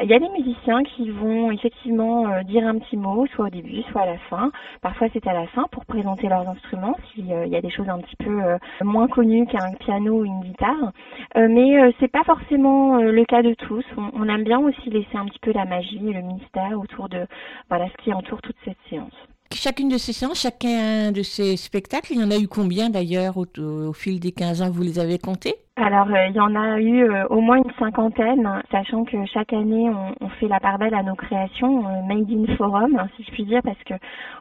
[0.02, 3.82] Il y a des musiciens qui vont effectivement dire un petit mot, soit au début,
[3.92, 4.52] soit à la fin.
[4.82, 8.00] Parfois c'est à la fin pour présenter leurs instruments s'il y a des choses un
[8.00, 8.42] petit peu
[8.84, 10.92] moins connues qu'un piano ou une guitare.
[11.36, 13.86] mais c'est pas forcément le cas de tous.
[13.98, 17.26] On, on aime bien aussi laisser un petit peu la magie, le mystère autour de
[17.70, 19.13] voilà ce qui entoure toute cette séance.
[19.53, 23.38] Chacune de ces séances, chacun de ces spectacles, il y en a eu combien d'ailleurs
[23.38, 25.55] au, au, fil des 15 ans, vous les avez comptés?
[25.78, 29.51] Alors, euh, il y en a eu euh, au moins une cinquantaine, sachant que chaque
[29.51, 33.23] année, on, on fait la part belle à nos créations, euh, Made in Forum, si
[33.23, 33.93] je puis dire, parce que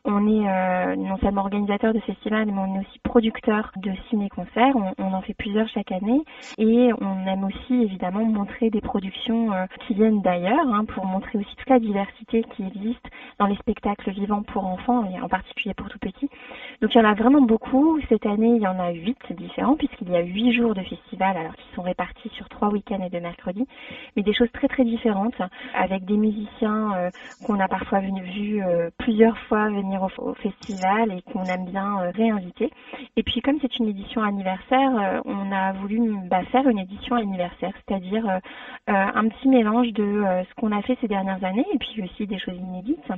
[0.04, 4.76] on est non seulement organisateur de festivals, mais on est aussi producteur de ciné-concerts.
[4.76, 6.22] On, on, en fait plusieurs chaque année,
[6.58, 9.50] et on aime aussi évidemment montrer des productions
[9.86, 13.06] qui viennent d'ailleurs, hein, pour montrer aussi toute la diversité qui existe
[13.38, 16.28] dans les spectacles vivants pour enfants, et en particulier pour tout petits.
[16.82, 17.98] Donc, il y en a vraiment beaucoup.
[18.10, 21.23] Cette année, il y en a huit différents, puisqu'il y a huit jours de festival
[21.30, 23.66] alors qu'ils sont répartis sur trois week-ends et deux mercredis,
[24.16, 25.40] mais des choses très très différentes,
[25.74, 27.10] avec des musiciens euh,
[27.46, 32.10] qu'on a parfois vu, euh, plusieurs fois venir au, festival et qu'on aime bien euh,
[32.14, 32.70] réinviter.
[33.16, 37.72] Et puis comme c'est une édition anniversaire, on a voulu bah, faire une édition anniversaire,
[37.86, 38.40] c'est-à-dire
[38.86, 42.38] un petit mélange de ce qu'on a fait ces dernières années et puis aussi des
[42.38, 43.12] choses inédites.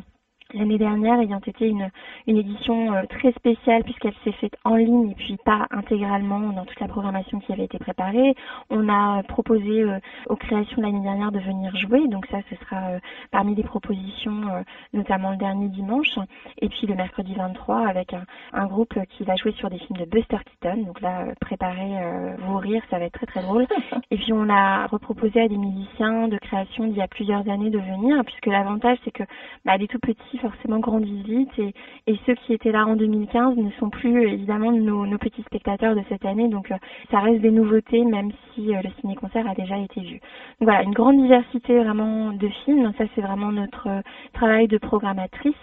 [0.56, 1.90] L'année dernière ayant été une,
[2.26, 6.64] une édition euh, très spéciale puisqu'elle s'est faite en ligne et puis pas intégralement dans
[6.64, 8.34] toute la programmation qui avait été préparée.
[8.70, 9.98] On a proposé euh,
[10.30, 12.98] aux créations l'année dernière de venir jouer, donc ça ce sera euh,
[13.30, 16.18] parmi les propositions, notamment le dernier dimanche,
[16.62, 19.98] et puis le mercredi 23 avec un, un, groupe qui va jouer sur des films
[19.98, 20.84] de Buster Keaton.
[20.84, 23.66] Donc là, préparez vous rire, ça va être très très drôle.
[24.10, 27.70] Et puis on a reproposé à des musiciens de création d'il y a plusieurs années
[27.70, 29.24] de venir, puisque l'avantage c'est que
[29.64, 33.70] bah, les tout petits forcément grande visite et, ceux qui étaient là en 2015 ne
[33.78, 36.48] sont plus évidemment nos, petits spectateurs de cette année.
[36.48, 36.76] Donc euh,
[37.10, 40.20] ça reste des nouveautés même si euh, le ciné-concert a déjà été vu.
[40.60, 44.00] Voilà, une grande diversité vraiment de films, ça c'est vraiment notre euh,
[44.32, 45.54] travail de programmatrice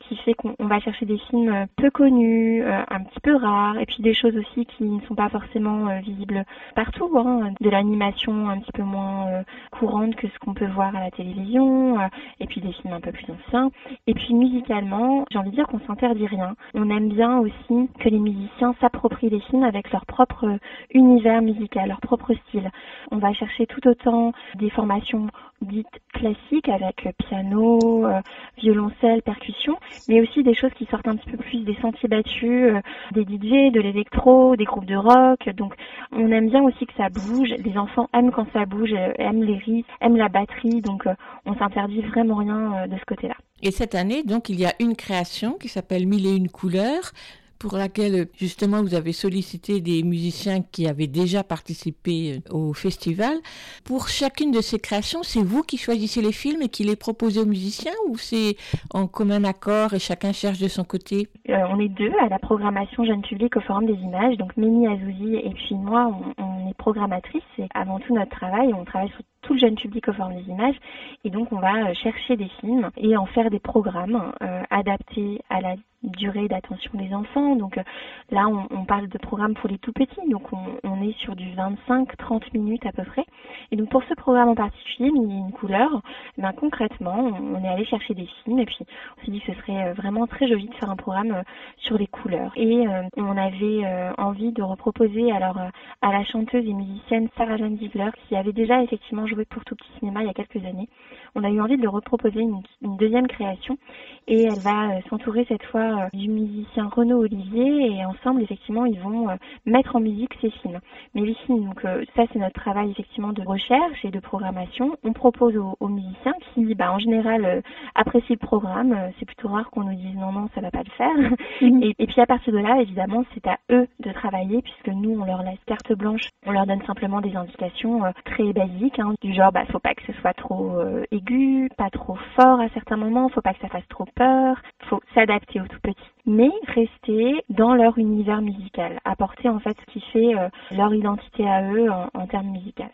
[0.00, 4.02] qui fait qu'on va chercher des films peu connus, un petit peu rares et puis
[4.02, 8.72] des choses aussi qui ne sont pas forcément visibles partout, hein, de l'animation un petit
[8.72, 11.98] peu moins courante que ce qu'on peut voir à la télévision
[12.40, 13.70] et puis des films un peu plus anciens
[14.10, 16.56] et puis musicalement, j'ai envie de dire qu'on s'interdit rien.
[16.74, 20.58] On aime bien aussi que les musiciens s'approprient les films avec leur propre
[20.92, 22.72] univers musical, leur propre style.
[23.12, 25.28] On va chercher tout autant des formations
[25.62, 28.20] dites classiques avec piano, euh,
[28.58, 32.74] violoncelle, percussion, mais aussi des choses qui sortent un petit peu plus des sentiers battus,
[32.74, 32.80] euh,
[33.12, 35.48] des DJ, de l'électro, des groupes de rock.
[35.56, 35.76] Donc
[36.10, 37.50] on aime bien aussi que ça bouge.
[37.64, 41.06] Les enfants aiment quand ça bouge, euh, aiment les rythmes, aiment la batterie, donc
[41.46, 43.36] on s'interdit vraiment rien de ce côté-là.
[43.62, 47.12] Et cette année, donc, il y a une création qui s'appelle Mille et une couleurs
[47.60, 53.36] pour laquelle justement vous avez sollicité des musiciens qui avaient déjà participé euh, au festival.
[53.84, 57.40] Pour chacune de ces créations, c'est vous qui choisissez les films et qui les proposez
[57.40, 58.56] aux musiciens ou c'est
[58.94, 61.28] en commun accord et chacun cherche de son côté?
[61.50, 64.88] Euh, On est deux à la programmation jeune public au Forum des images, donc Méni
[64.88, 69.10] Azouzi et puis moi, on, on est programmatrice, c'est avant tout notre travail, on travaille
[69.10, 70.76] sur tout le jeune public au Forum des images
[71.24, 75.40] et donc on va euh, chercher des films et en faire des programmes euh, adaptés
[75.48, 77.56] à la durée d'attention des enfants.
[77.56, 77.82] Donc euh,
[78.30, 81.36] là, on, on, parle de programmes pour les tout petits, donc on, on est sur
[81.36, 83.24] du 25-30 minutes à peu près.
[83.70, 86.02] Et donc pour ce programme en particulier, il une couleur,
[86.38, 89.60] ben, concrètement, on, est allé chercher des films et puis on s'est dit que ce
[89.60, 91.42] serait euh, vraiment très joli de faire un programme euh,
[91.78, 92.52] sur les couleurs.
[92.56, 95.58] Et euh, on avait envie de reproposer alors
[96.02, 99.76] à la chanteuse et musicienne Sarah Jeanne Ziegler, qui avait déjà effectivement joué pour Tout
[99.76, 100.88] Petit Cinéma il y a quelques années,
[101.34, 103.78] on a eu envie de reproposer une, une deuxième création
[104.26, 109.00] et elle va s'entourer cette fois euh, du musicien Renaud Olivier et ensemble effectivement ils
[109.00, 110.80] vont euh, mettre en musique ces films.
[111.14, 114.96] Mais les films, donc euh, ça c'est notre travail effectivement de recherche et de programmation,
[115.04, 117.60] on propose aux, musiciens qui, bah, en général, euh,
[117.94, 118.92] apprécient le programme.
[118.92, 121.10] Euh, c'est plutôt rare qu'on nous dise non, non, ça va pas le faire.
[121.60, 121.92] Mhm.
[121.98, 125.24] et, puis à partir de là, évidemment, c'est à eux de travailler puisque nous, on
[125.24, 126.22] leur laisse carte blanche.
[126.46, 130.02] On leur donne simplement des indications très basiques, hein, du genre, bah, faut pas que
[130.06, 130.78] ce soit trop
[131.10, 135.00] aigu, pas trop fort à certains moments, faut pas que ça fasse trop peur, faut
[135.14, 140.00] s'adapter aux tout petits mais rester dans leur univers musical, apporter en fait ce qui
[140.12, 140.32] fait
[140.70, 142.84] leur identité à eux en, en termes musicaux.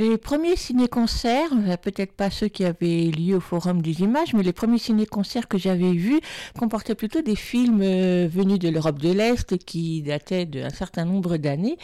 [0.00, 4.44] Les premiers ciné-concerts, euh, peut-être pas ceux qui avaient lieu au Forum des Images, mais
[4.44, 6.20] les premiers ciné-concerts que j'avais vus
[6.56, 11.36] comportaient plutôt des films euh, venus de l'Europe de l'Est qui dataient d'un certain nombre
[11.36, 11.78] d'années.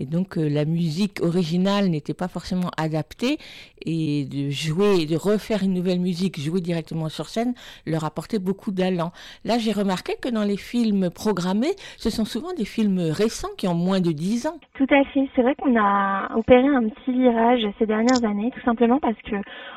[0.00, 3.36] Et donc euh, la musique originale n'était pas forcément adaptée.
[3.84, 7.54] Et de jouer, de refaire une nouvelle musique, jouer directement sur scène,
[7.86, 9.12] leur apportait beaucoup d'allant.
[9.44, 13.68] Là, j'ai remarqué que dans les films programmés, ce sont souvent des films récents qui
[13.68, 14.58] ont moins de 10 ans.
[14.74, 15.28] Tout à fait.
[15.36, 19.36] C'est vrai qu'on a opéré un petit virage ces dernières années, tout simplement parce que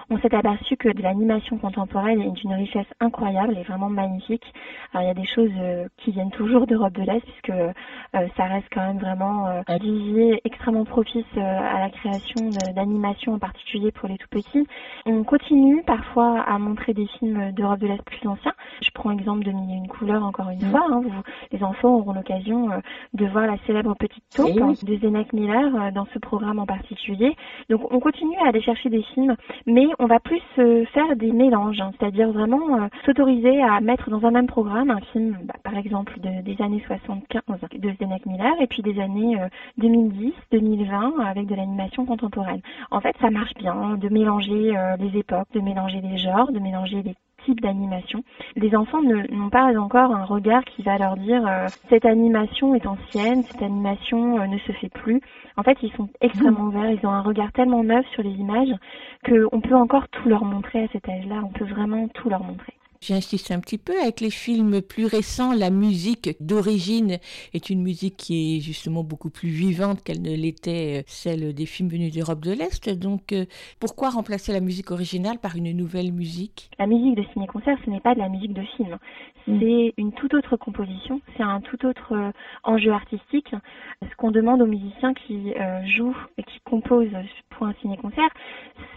[0.09, 4.43] on s'est aperçu que de l'animation contemporaine est d'une richesse incroyable et vraiment magnifique.
[4.93, 7.71] Alors il y a des choses euh, qui viennent toujours d'Europe de l'Est puisque euh,
[8.35, 13.39] ça reste quand même vraiment euh, un vivier extrêmement propice à la création d'animation en
[13.39, 14.67] particulier pour les tout petits.
[15.05, 18.53] On continue parfois à montrer des films d'Europe de l'Est plus anciens.
[18.83, 20.71] Je prends l'exemple de Mille et une couleurs encore une mmh.
[20.71, 20.85] fois.
[20.91, 21.01] Hein.
[21.51, 22.69] les enfants auront l'occasion
[23.13, 27.35] de voir la célèbre petite taupe eh de Zenak Miller dans ce programme en particulier.
[27.71, 31.31] Donc on continue à aller chercher des films, mais on va plus euh, faire des
[31.31, 31.91] mélanges, hein.
[31.97, 36.19] c'est-à-dire vraiment euh, s'autoriser à mettre dans un même programme un film, bah, par exemple
[36.19, 37.43] des années 75
[37.79, 39.37] de Zdenek Miller et puis des années
[39.77, 42.59] 2010, euh, 2020 avec de l'animation contemporaine.
[42.91, 47.01] En fait, ça marche bien de mélanger les époques, de mélanger les genres, de mélanger
[47.03, 47.15] les
[47.45, 48.23] type d'animation.
[48.55, 52.85] Les enfants n'ont pas encore un regard qui va leur dire euh, cette animation est
[52.85, 55.21] ancienne, cette animation euh, ne se fait plus.
[55.57, 58.73] En fait, ils sont extrêmement ouverts, ils ont un regard tellement neuf sur les images
[59.25, 62.73] qu'on peut encore tout leur montrer à cet âge-là, on peut vraiment tout leur montrer.
[63.03, 65.53] J'insiste un petit peu avec les films plus récents.
[65.53, 67.17] La musique d'origine
[67.51, 71.65] est une musique qui est justement beaucoup plus vivante qu'elle ne l'était euh, celle des
[71.65, 72.89] films venus d'Europe de l'Est.
[72.89, 73.45] Donc, euh,
[73.79, 76.69] pourquoi remplacer la musique originale par une nouvelle musique?
[76.77, 78.99] La musique de ciné-concert, ce n'est pas de la musique de film.
[79.47, 79.59] Mm.
[79.59, 82.31] C'est une toute autre composition, c'est un tout autre euh,
[82.63, 83.55] enjeu artistique.
[84.03, 85.53] Ce qu'on demande aux musiciens qui
[85.85, 87.09] jouent et qui composent
[87.49, 88.29] pour un ciné-concert,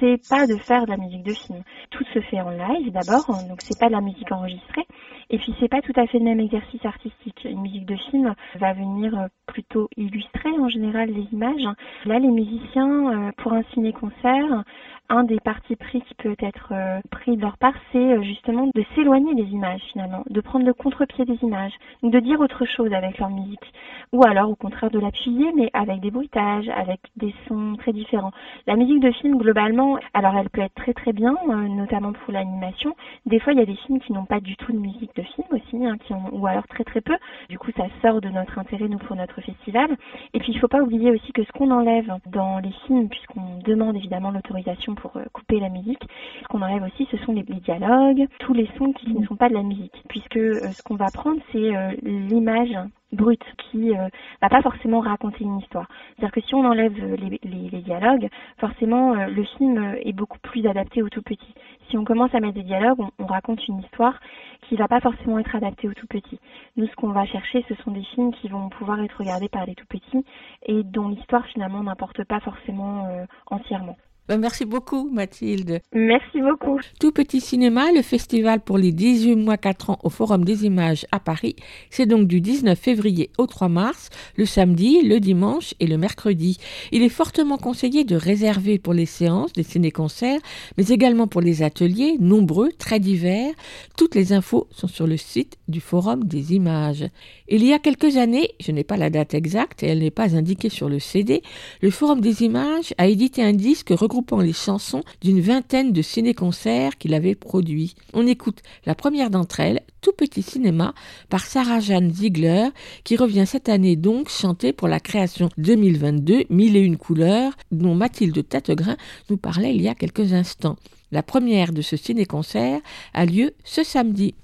[0.00, 1.62] c'est pas de faire de la musique de film.
[1.90, 4.86] Tout se fait en live d'abord, donc c'est pas la musique enregistrée.
[5.30, 7.44] Et puis c'est pas tout à fait le même exercice artistique.
[7.44, 11.68] Une musique de film va venir euh, plutôt illustrer en général les images.
[12.04, 14.64] Là, les musiciens, euh, pour un ciné-concert,
[15.08, 18.84] un des partis pris qui peut être euh, pris de leur part, c'est justement de
[18.94, 23.18] s'éloigner des images finalement, de prendre le contre-pied des images, de dire autre chose avec
[23.18, 23.72] leur musique,
[24.12, 28.32] ou alors au contraire de l'appuyer, mais avec des bruitages, avec des sons très différents.
[28.66, 32.94] La musique de film, globalement, alors elle peut être très très bien, notamment pour l'animation.
[33.26, 35.22] Des fois, il y a des films qui n'ont pas du tout de musique de
[35.22, 37.16] film aussi, hein, qui ont, ou alors très très peu.
[37.48, 39.96] Du coup, ça sort de notre intérêt, nous, pour notre festival.
[40.32, 43.08] Et puis, il ne faut pas oublier aussi que ce qu'on enlève dans les films,
[43.08, 46.02] puisqu'on demande évidemment l'autorisation pour euh, couper la musique,
[46.42, 49.48] ce qu'on enlève aussi, ce sont les, dialogues, tous les sons qui ne sont pas
[49.48, 52.76] de la musique, puisque euh, ce qu'on va prendre, c'est euh, l'image
[53.12, 54.08] brute qui euh,
[54.42, 55.86] va pas forcément raconter une histoire.
[56.16, 61.08] C'est-à-dire que si on enlève les, dialogues, forcément le film est beaucoup plus adapté au
[61.08, 61.54] tout petit.
[61.88, 64.18] Si on commence à mettre des dialogues, on, raconte une histoire
[64.62, 66.40] qui va pas forcément être adaptée au tout petit.
[66.76, 69.66] Nous, ce qu'on va chercher, ce sont des films qui vont pouvoir être regardés par
[69.66, 70.24] les tout petits
[70.66, 73.08] et dont l'histoire finalement n'importe pas forcément
[73.46, 73.96] entièrement.
[74.26, 75.82] Ben, merci beaucoup, Mathilde.
[75.92, 76.80] Merci beaucoup.
[76.98, 81.04] Tout Petit Cinéma, le festival pour les 18 mois 4 ans au Forum des Images
[81.12, 81.56] à Paris,
[81.90, 86.56] c'est donc du 19 février au 3 mars, le samedi, le dimanche et le mercredi.
[86.90, 90.40] Il est fortement conseillé de réserver pour les séances des ciné-concerts,
[90.78, 93.52] mais également pour les ateliers, nombreux, très divers.
[93.98, 97.04] Toutes les infos sont sur le site du Forum des Images.
[97.46, 100.34] Il y a quelques années, je n'ai pas la date exacte et elle n'est pas
[100.34, 101.42] indiquée sur le CD,
[101.82, 106.98] le Forum des Images a édité un disque regroupant les chansons d'une vingtaine de ciné-concerts
[106.98, 107.94] qu'il avait produits.
[108.12, 110.94] On écoute la première d'entre elles, Tout petit cinéma,
[111.30, 112.68] par Sarah Jeanne Ziegler,
[113.04, 117.94] qui revient cette année donc chanter pour la création 2022 Mille et une couleurs, dont
[117.94, 118.96] Mathilde Tategrin
[119.30, 120.76] nous parlait il y a quelques instants.
[121.10, 122.80] La première de ce ciné-concert
[123.14, 124.34] a lieu ce samedi.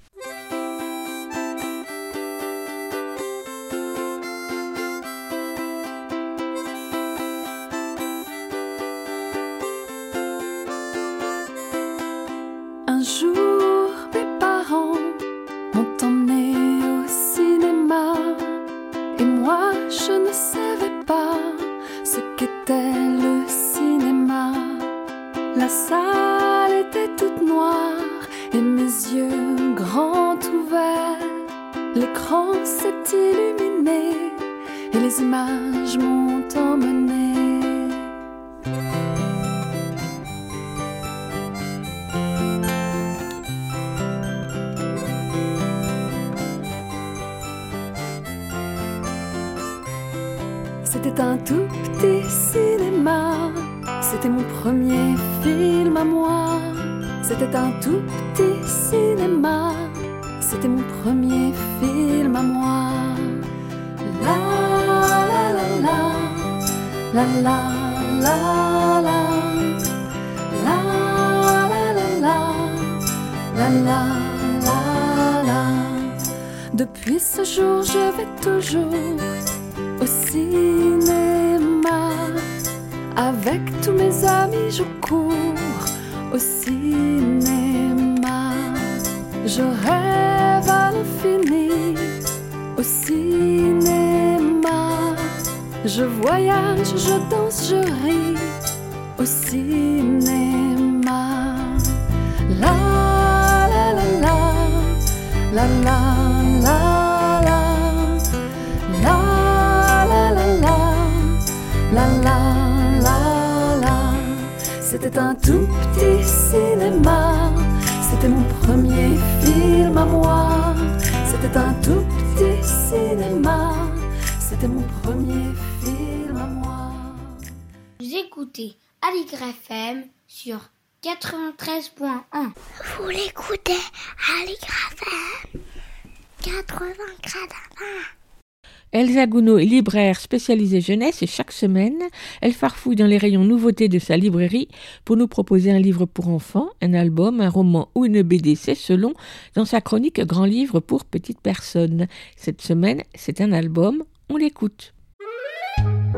[140.51, 141.99] Spécialisée jeunesse et chaque semaine,
[142.41, 144.67] elle farfouille dans les rayons nouveautés de sa librairie
[145.05, 148.75] pour nous proposer un livre pour enfants, un album, un roman ou une BD, c'est
[148.75, 149.13] selon,
[149.55, 152.07] dans sa chronique Grand livre pour petites personnes.
[152.35, 154.93] Cette semaine, c'est un album, on l'écoute.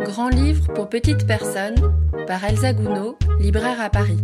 [0.04, 1.94] Grand livre pour petites personnes
[2.26, 4.18] par Elsa Gounod, libraire à Paris.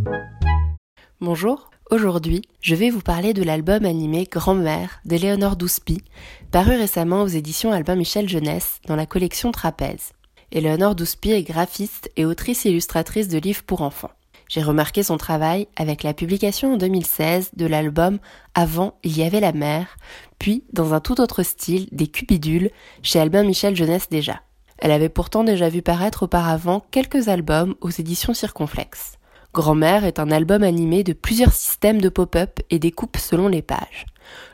[1.21, 6.03] Bonjour, aujourd'hui je vais vous parler de l'album animé Grand-mère d'Éléonore Douspy,
[6.51, 10.11] paru récemment aux éditions Albin Michel Jeunesse dans la collection Trapèze.
[10.51, 14.11] Éléonore Douspy est graphiste et autrice illustratrice de livres pour enfants.
[14.49, 18.19] J'ai remarqué son travail avec la publication en 2016 de l'album
[18.55, 19.97] Avant il y avait la mer,
[20.39, 22.71] puis dans un tout autre style des Cupidules
[23.03, 24.41] chez Albin Michel Jeunesse déjà.
[24.79, 29.18] Elle avait pourtant déjà vu paraître auparavant quelques albums aux éditions Circonflexe.
[29.51, 34.05] Grand-mère est un album animé de plusieurs systèmes de pop-up et découpe selon les pages.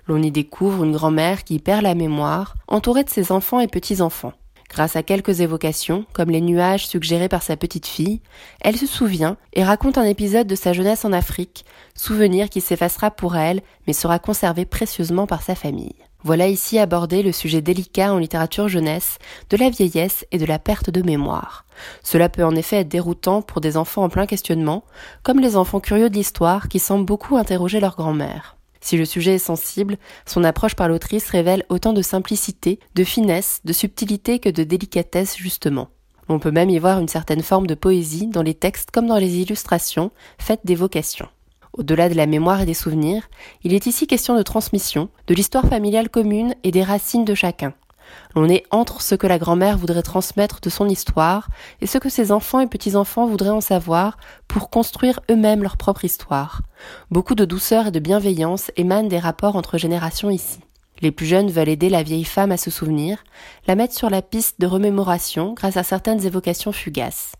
[0.08, 4.32] L'on y découvre une grand-mère qui perd la mémoire, entourée de ses enfants et petits-enfants.
[4.70, 8.22] Grâce à quelques évocations, comme les nuages suggérés par sa petite fille,
[8.62, 13.12] elle se souvient et raconte un épisode de sa jeunesse en Afrique, souvenir qui s'effacera
[13.12, 15.96] pour elle, mais sera conservé précieusement par sa famille.
[16.26, 19.20] Voilà ici abordé le sujet délicat en littérature jeunesse
[19.52, 21.68] de la vieillesse et de la perte de mémoire.
[22.02, 24.86] Cela peut en effet être déroutant pour des enfants en plein questionnement,
[25.22, 28.58] comme les enfants curieux de l'histoire qui semblent beaucoup interroger leur grand-mère.
[28.82, 33.62] Si le sujet est sensible, son approche par l'autrice révèle autant de simplicité, de finesse,
[33.64, 35.90] de subtilité que de délicatesse justement.
[36.28, 39.20] On peut même y voir une certaine forme de poésie dans les textes comme dans
[39.20, 41.30] les illustrations, faites d'évocations.
[41.78, 43.28] Au-delà de la mémoire et des souvenirs,
[43.64, 47.74] il est ici question de transmission, de l'histoire familiale commune et des racines de chacun.
[48.34, 51.50] L'on est entre ce que la grand-mère voudrait transmettre de son histoire
[51.82, 56.06] et ce que ses enfants et petits-enfants voudraient en savoir pour construire eux-mêmes leur propre
[56.06, 56.62] histoire.
[57.12, 60.60] Beaucoup de douceur et de bienveillance émanent des rapports entre générations ici.
[61.02, 63.24] Les plus jeunes veulent aider la vieille femme à se souvenir,
[63.68, 67.34] la mettre sur la piste de remémoration grâce à certaines évocations fugaces.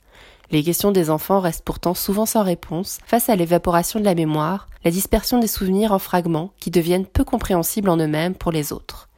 [0.52, 4.68] Les questions des enfants restent pourtant souvent sans réponse face à l'évaporation de la mémoire,
[4.84, 9.10] la dispersion des souvenirs en fragments qui deviennent peu compréhensibles en eux-mêmes pour les autres.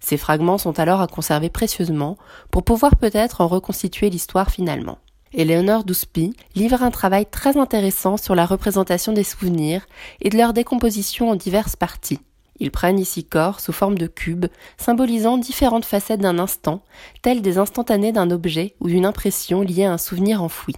[0.00, 2.16] Ces fragments sont alors à conserver précieusement
[2.50, 4.98] pour pouvoir peut-être en reconstituer l'histoire finalement.
[5.34, 9.86] Eleanor Douspy livre un travail très intéressant sur la représentation des souvenirs
[10.20, 12.18] et de leur décomposition en diverses parties.
[12.62, 14.46] Ils prennent ici corps sous forme de cubes,
[14.78, 16.84] symbolisant différentes facettes d'un instant,
[17.20, 20.76] telles des instantanés d'un objet ou d'une impression liée à un souvenir enfoui.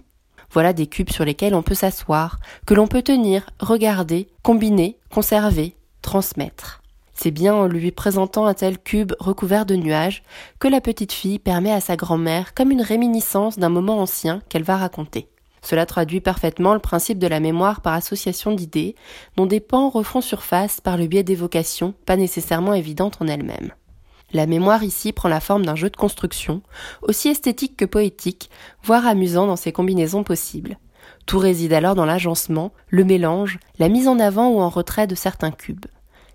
[0.49, 5.75] Voilà des cubes sur lesquels on peut s'asseoir, que l'on peut tenir, regarder, combiner, conserver,
[6.01, 6.81] transmettre.
[7.13, 10.23] C'est bien en lui présentant un tel cube recouvert de nuages
[10.57, 14.63] que la petite fille permet à sa grand-mère comme une réminiscence d'un moment ancien qu'elle
[14.63, 15.27] va raconter.
[15.65, 18.95] Cela traduit parfaitement le principe de la mémoire par association d'idées,
[19.35, 23.71] dont des pans refont surface par le biais d'évocations pas nécessairement évidentes en elles-mêmes.
[24.31, 26.61] La mémoire ici prend la forme d'un jeu de construction,
[27.01, 28.51] aussi esthétique que poétique,
[28.83, 30.77] voire amusant dans ses combinaisons possibles.
[31.25, 35.15] Tout réside alors dans l'agencement, le mélange, la mise en avant ou en retrait de
[35.15, 35.85] certains cubes.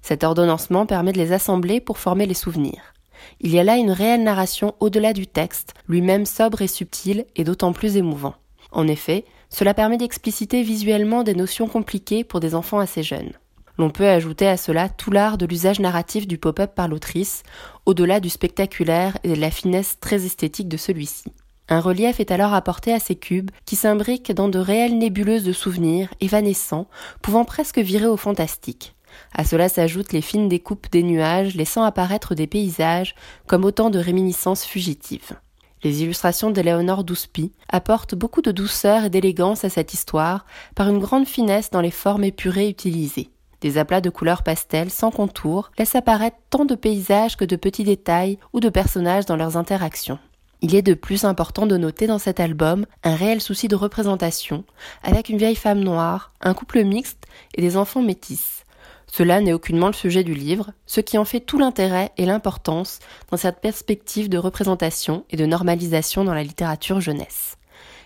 [0.03, 2.95] Cet ordonnancement permet de les assembler pour former les souvenirs.
[3.41, 7.45] Il y a là une réelle narration au-delà du texte, lui-même sobre et subtil et
[7.45, 8.35] d'autant plus émouvant.
[8.73, 13.33] En effet, cela permet d'expliciter visuellement des notions compliquées pour des enfants assez jeunes.
[13.79, 17.43] L'on peut ajouter à cela tout l'art de l'usage narratif du pop-up par l'autrice,
[17.87, 21.33] au-delà du spectaculaire et de la finesse très esthétique de celui-ci.
[21.69, 25.53] Un relief est alors apporté à ces cubes qui s'imbriquent dans de réelles nébuleuses de
[25.53, 26.89] souvenirs, évanescents,
[27.23, 28.97] pouvant presque virer au fantastique.
[29.33, 33.15] À cela s'ajoutent les fines découpes des nuages laissant apparaître des paysages
[33.47, 35.37] comme autant de réminiscences fugitives.
[35.83, 40.45] Les illustrations d'Éléonore Douspy apportent beaucoup de douceur et d'élégance à cette histoire
[40.75, 43.31] par une grande finesse dans les formes épurées utilisées.
[43.63, 47.85] Des aplats de couleurs pastel sans contour laissent apparaître tant de paysages que de petits
[47.85, 50.19] détails ou de personnages dans leurs interactions.
[50.63, 54.65] Il est de plus important de noter dans cet album un réel souci de représentation,
[55.03, 57.25] avec une vieille femme noire, un couple mixte
[57.55, 58.65] et des enfants métis.
[59.13, 63.01] Cela n'est aucunement le sujet du livre, ce qui en fait tout l'intérêt et l'importance
[63.31, 67.57] dans cette perspective de représentation et de normalisation dans la littérature jeunesse.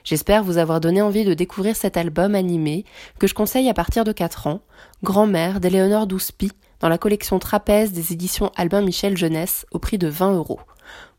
[0.02, 2.85] J'espère vous avoir donné envie de découvrir cet album animé
[3.18, 4.60] que je conseille à partir de 4 ans,
[5.02, 10.09] Grand-mère d'Éléonore Douspy, dans la collection Trapèze des éditions Albin Michel Jeunesse au prix de
[10.09, 10.60] 20 euros.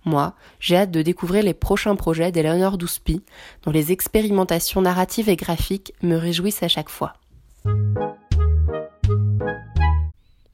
[0.03, 3.23] Moi, j'ai hâte de découvrir les prochains projets d'Éléonore Douspy,
[3.63, 7.13] dont les expérimentations narratives et graphiques me réjouissent à chaque fois.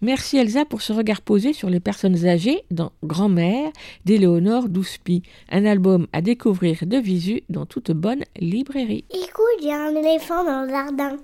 [0.03, 3.69] Merci Elsa pour ce regard posé sur les personnes âgées dans Grand-mère
[4.03, 5.22] d'Éléonore Douspy,
[5.52, 9.06] un album à découvrir de visu dans toute bonne librairie.
[9.11, 11.18] Écoute, il y a un éléphant dans le jardin.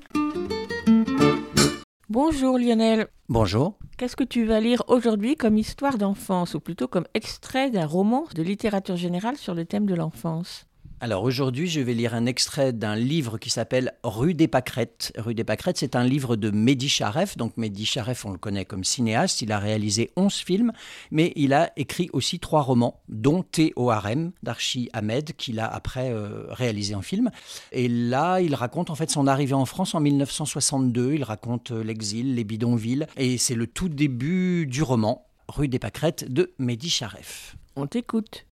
[2.08, 3.08] Bonjour Lionel.
[3.30, 3.80] Bonjour.
[3.98, 8.26] Qu'est-ce que tu vas lire aujourd'hui comme histoire d'enfance ou plutôt comme extrait d'un roman
[8.36, 10.68] de littérature générale sur le thème de l'enfance?
[11.00, 15.14] Alors aujourd'hui, je vais lire un extrait d'un livre qui s'appelle Rue des Pâquerettes.
[15.16, 17.38] Rue des Pâquerettes, c'est un livre de Mehdi Charef.
[17.38, 19.44] Donc Mehdi Charef, on le connaît comme cinéaste.
[19.44, 20.72] Il a réalisé 11 films,
[21.12, 23.46] mais il a écrit aussi trois romans, dont
[23.92, 27.30] harem d'Archie Ahmed, qu'il a après euh, réalisé en film.
[27.72, 31.14] Et là, il raconte en fait son arrivée en France en 1962.
[31.14, 33.06] Il raconte euh, l'exil, les bidonvilles.
[33.18, 37.56] Et c'est le tout début du roman, Rue des Pâquerettes de Mehdi Charef.
[37.76, 38.48] On t'écoute.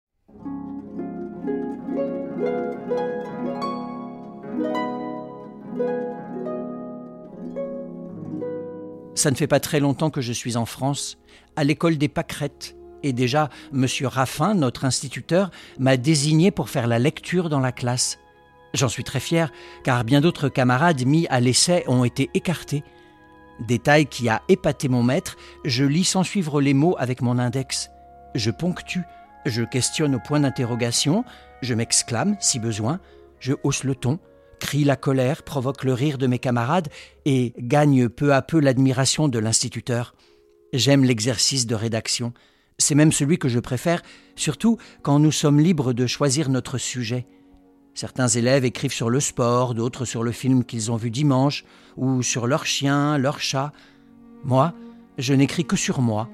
[9.15, 11.19] Ça ne fait pas très longtemps que je suis en France,
[11.55, 16.99] à l'école des pâquerettes, et déjà, Monsieur Raffin, notre instituteur, m'a désigné pour faire la
[16.99, 18.19] lecture dans la classe.
[18.73, 19.53] J'en suis très fier,
[19.85, 22.83] car bien d'autres camarades mis à l'essai ont été écartés.
[23.61, 27.91] Détail qui a épaté mon maître, je lis sans suivre les mots avec mon index.
[28.35, 29.01] Je ponctue,
[29.45, 31.25] je questionne au point d'interrogation,
[31.61, 33.01] je m'exclame si besoin,
[33.39, 34.19] je hausse le ton,
[34.61, 36.89] crie la colère, provoque le rire de mes camarades
[37.25, 40.15] et gagne peu à peu l'admiration de l'instituteur.
[40.73, 42.33] J'aime l'exercice de rédaction.
[42.79, 44.03] C'est même celui que je préfère,
[44.37, 47.27] surtout quand nous sommes libres de choisir notre sujet.
[47.95, 51.65] Certains élèves écrivent sur le sport, d'autres sur le film qu'ils ont vu dimanche,
[51.97, 53.73] ou sur leur chien, leur chat.
[54.45, 54.75] Moi,
[55.19, 56.29] je n'écris que sur moi.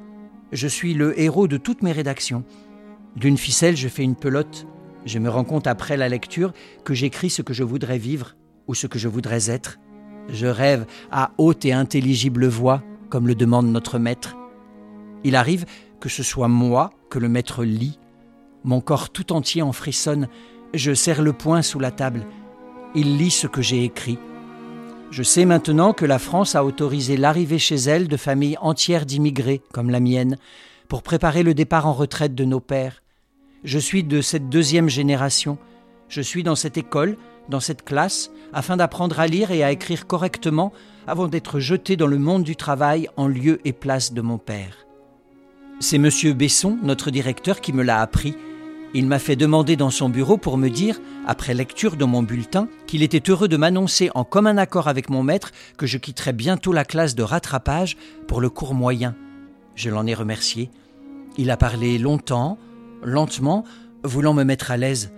[0.52, 2.44] Je suis le héros de toutes mes rédactions.
[3.16, 4.66] D'une ficelle, je fais une pelote.
[5.06, 6.52] Je me rends compte après la lecture
[6.84, 8.34] que j'écris ce que je voudrais vivre
[8.66, 9.78] ou ce que je voudrais être.
[10.28, 14.36] Je rêve à haute et intelligible voix, comme le demande notre maître.
[15.22, 15.64] Il arrive
[16.00, 18.00] que ce soit moi que le maître lit.
[18.64, 20.26] Mon corps tout entier en frissonne.
[20.74, 22.26] Je serre le poing sous la table.
[22.96, 24.18] Il lit ce que j'ai écrit.
[25.12, 29.62] Je sais maintenant que la France a autorisé l'arrivée chez elle de familles entières d'immigrés,
[29.72, 30.36] comme la mienne,
[30.88, 33.02] pour préparer le départ en retraite de nos pères.
[33.66, 35.58] Je suis de cette deuxième génération.
[36.08, 37.16] Je suis dans cette école,
[37.48, 40.72] dans cette classe, afin d'apprendre à lire et à écrire correctement
[41.08, 44.86] avant d'être jeté dans le monde du travail en lieu et place de mon père.
[45.80, 46.08] C'est M.
[46.34, 48.36] Besson, notre directeur, qui me l'a appris.
[48.94, 52.68] Il m'a fait demander dans son bureau pour me dire, après lecture de mon bulletin,
[52.86, 56.72] qu'il était heureux de m'annoncer en commun accord avec mon maître que je quitterais bientôt
[56.72, 57.96] la classe de rattrapage
[58.28, 59.16] pour le cours moyen.
[59.74, 60.70] Je l'en ai remercié.
[61.36, 62.58] Il a parlé longtemps,
[63.02, 63.64] lentement,
[64.02, 65.12] voulant me mettre à l'aise.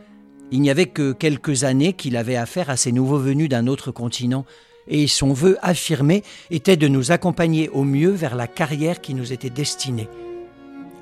[0.51, 3.91] Il n'y avait que quelques années qu'il avait affaire à ces nouveaux venus d'un autre
[3.91, 4.45] continent,
[4.89, 9.33] et son vœu affirmé était de nous accompagner au mieux vers la carrière qui nous
[9.33, 10.09] était destinée.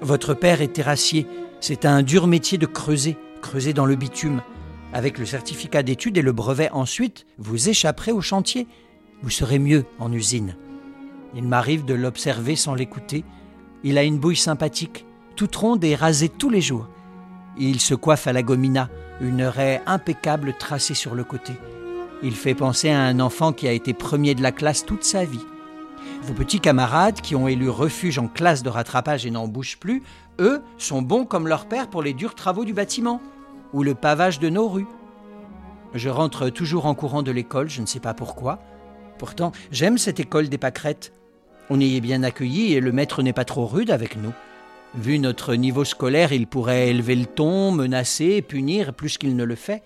[0.01, 1.27] Votre père est terrassier,
[1.61, 4.43] c'est un dur métier de creuser, creuser dans le bitume.
[4.93, 8.66] Avec le certificat d'études et le brevet ensuite, vous échapperez au chantier.
[9.23, 10.57] Vous serez mieux en usine.
[11.35, 13.24] Il m'arrive de l'observer sans l'écouter.
[13.85, 16.88] Il a une bouille sympathique, toute ronde et rasée tous les jours.
[17.58, 18.88] Il se coiffe à la gomina,
[19.20, 21.52] une raie impeccable tracée sur le côté.
[22.22, 25.24] Il fait penser à un enfant qui a été premier de la classe toute sa
[25.24, 25.44] vie.
[26.22, 30.02] Vos petits camarades qui ont élu refuge en classe de rattrapage et n'en bougent plus,
[30.40, 33.20] eux, sont bons comme leur père pour les durs travaux du bâtiment
[33.72, 34.86] ou le pavage de nos rues.
[35.94, 38.58] Je rentre toujours en courant de l'école, je ne sais pas pourquoi.
[39.18, 41.12] Pourtant, j'aime cette école des pâquerettes.
[41.70, 44.32] On y est bien accueilli et le maître n'est pas trop rude avec nous.
[44.94, 49.54] Vu notre niveau scolaire, il pourrait élever le ton, menacer, punir plus qu'il ne le
[49.54, 49.82] fait.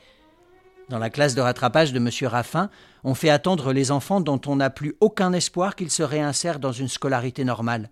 [0.89, 2.09] Dans la classe de rattrapage de M.
[2.28, 2.70] Raffin,
[3.05, 6.72] on fait attendre les enfants dont on n'a plus aucun espoir qu'ils se réinsèrent dans
[6.72, 7.90] une scolarité normale.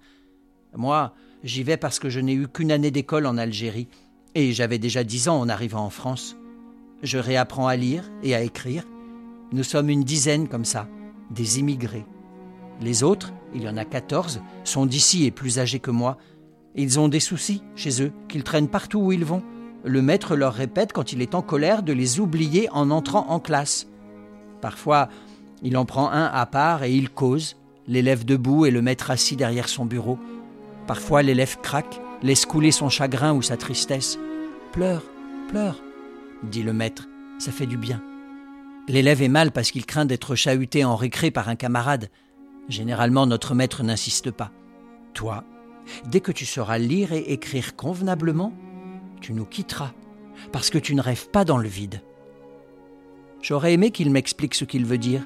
[0.75, 3.89] Moi, j'y vais parce que je n'ai eu qu'une année d'école en Algérie,
[4.35, 6.37] et j'avais déjà dix ans en arrivant en France.
[7.03, 8.85] Je réapprends à lire et à écrire.
[9.53, 10.89] Nous sommes une dizaine comme ça,
[11.31, 12.05] des immigrés.
[12.81, 16.19] Les autres, il y en a quatorze, sont d'ici et plus âgés que moi.
[16.79, 19.43] Ils ont des soucis chez eux, qu'ils traînent partout où ils vont.
[19.85, 23.41] Le maître leur répète quand il est en colère de les oublier en entrant en
[23.41, 23.89] classe.
[24.61, 25.09] Parfois,
[25.65, 27.57] il en prend un à part et il cause,
[27.89, 30.21] l'élève debout et le maître assis derrière son bureau.
[30.87, 34.17] Parfois, l'élève craque, laisse couler son chagrin ou sa tristesse.
[34.71, 35.03] Pleure,
[35.49, 35.83] pleure,
[36.45, 37.09] dit le maître,
[37.41, 38.01] ça fait du bien.
[38.87, 42.09] L'élève est mal parce qu'il craint d'être chahuté en récré par un camarade.
[42.69, 44.53] Généralement, notre maître n'insiste pas.
[45.13, 45.43] Toi,
[46.07, 48.53] dès que tu sauras lire et écrire convenablement,
[49.21, 49.93] tu nous quitteras,
[50.53, 52.03] parce que tu ne rêves pas dans le vide.
[53.43, 55.25] J'aurais aimé qu'il m'explique ce qu'il veut dire.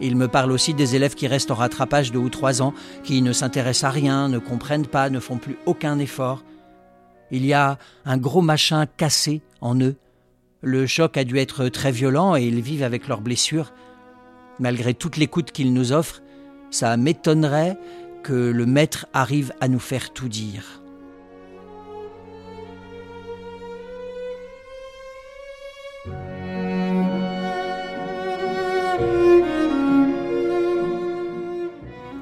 [0.00, 3.22] Il me parle aussi des élèves qui restent en rattrapage deux ou trois ans, qui
[3.22, 6.44] ne s'intéressent à rien, ne comprennent pas, ne font plus aucun effort.
[7.30, 9.96] Il y a un gros machin cassé en eux.
[10.62, 13.72] Le choc a dû être très violent et ils vivent avec leurs blessures.
[14.58, 16.22] Malgré toute l'écoute qu'ils nous offrent,
[16.70, 17.76] ça m'étonnerait
[18.26, 20.82] que le maître arrive à nous faire tout dire.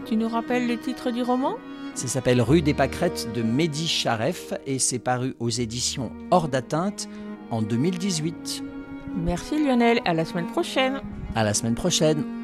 [0.05, 1.57] Tu nous rappelles le titre du roman?
[1.95, 7.09] Ça s'appelle Rue des Pâquerettes de Mehdi Charef et c'est paru aux éditions Hors d'atteinte
[7.51, 8.63] en 2018.
[9.17, 11.01] Merci Lionel, à la semaine prochaine.
[11.35, 12.44] À la semaine prochaine.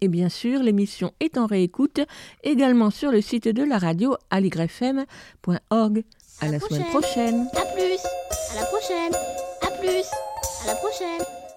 [0.00, 2.00] Et bien sûr, l'émission est en réécoute
[2.44, 6.04] également sur le site de la radio aligrefm.org.
[6.40, 7.48] À, la, semaine prochaine.
[7.56, 7.98] À plus.
[8.52, 9.12] À la prochaine.
[9.62, 10.04] À plus.
[10.62, 11.47] À la prochaine.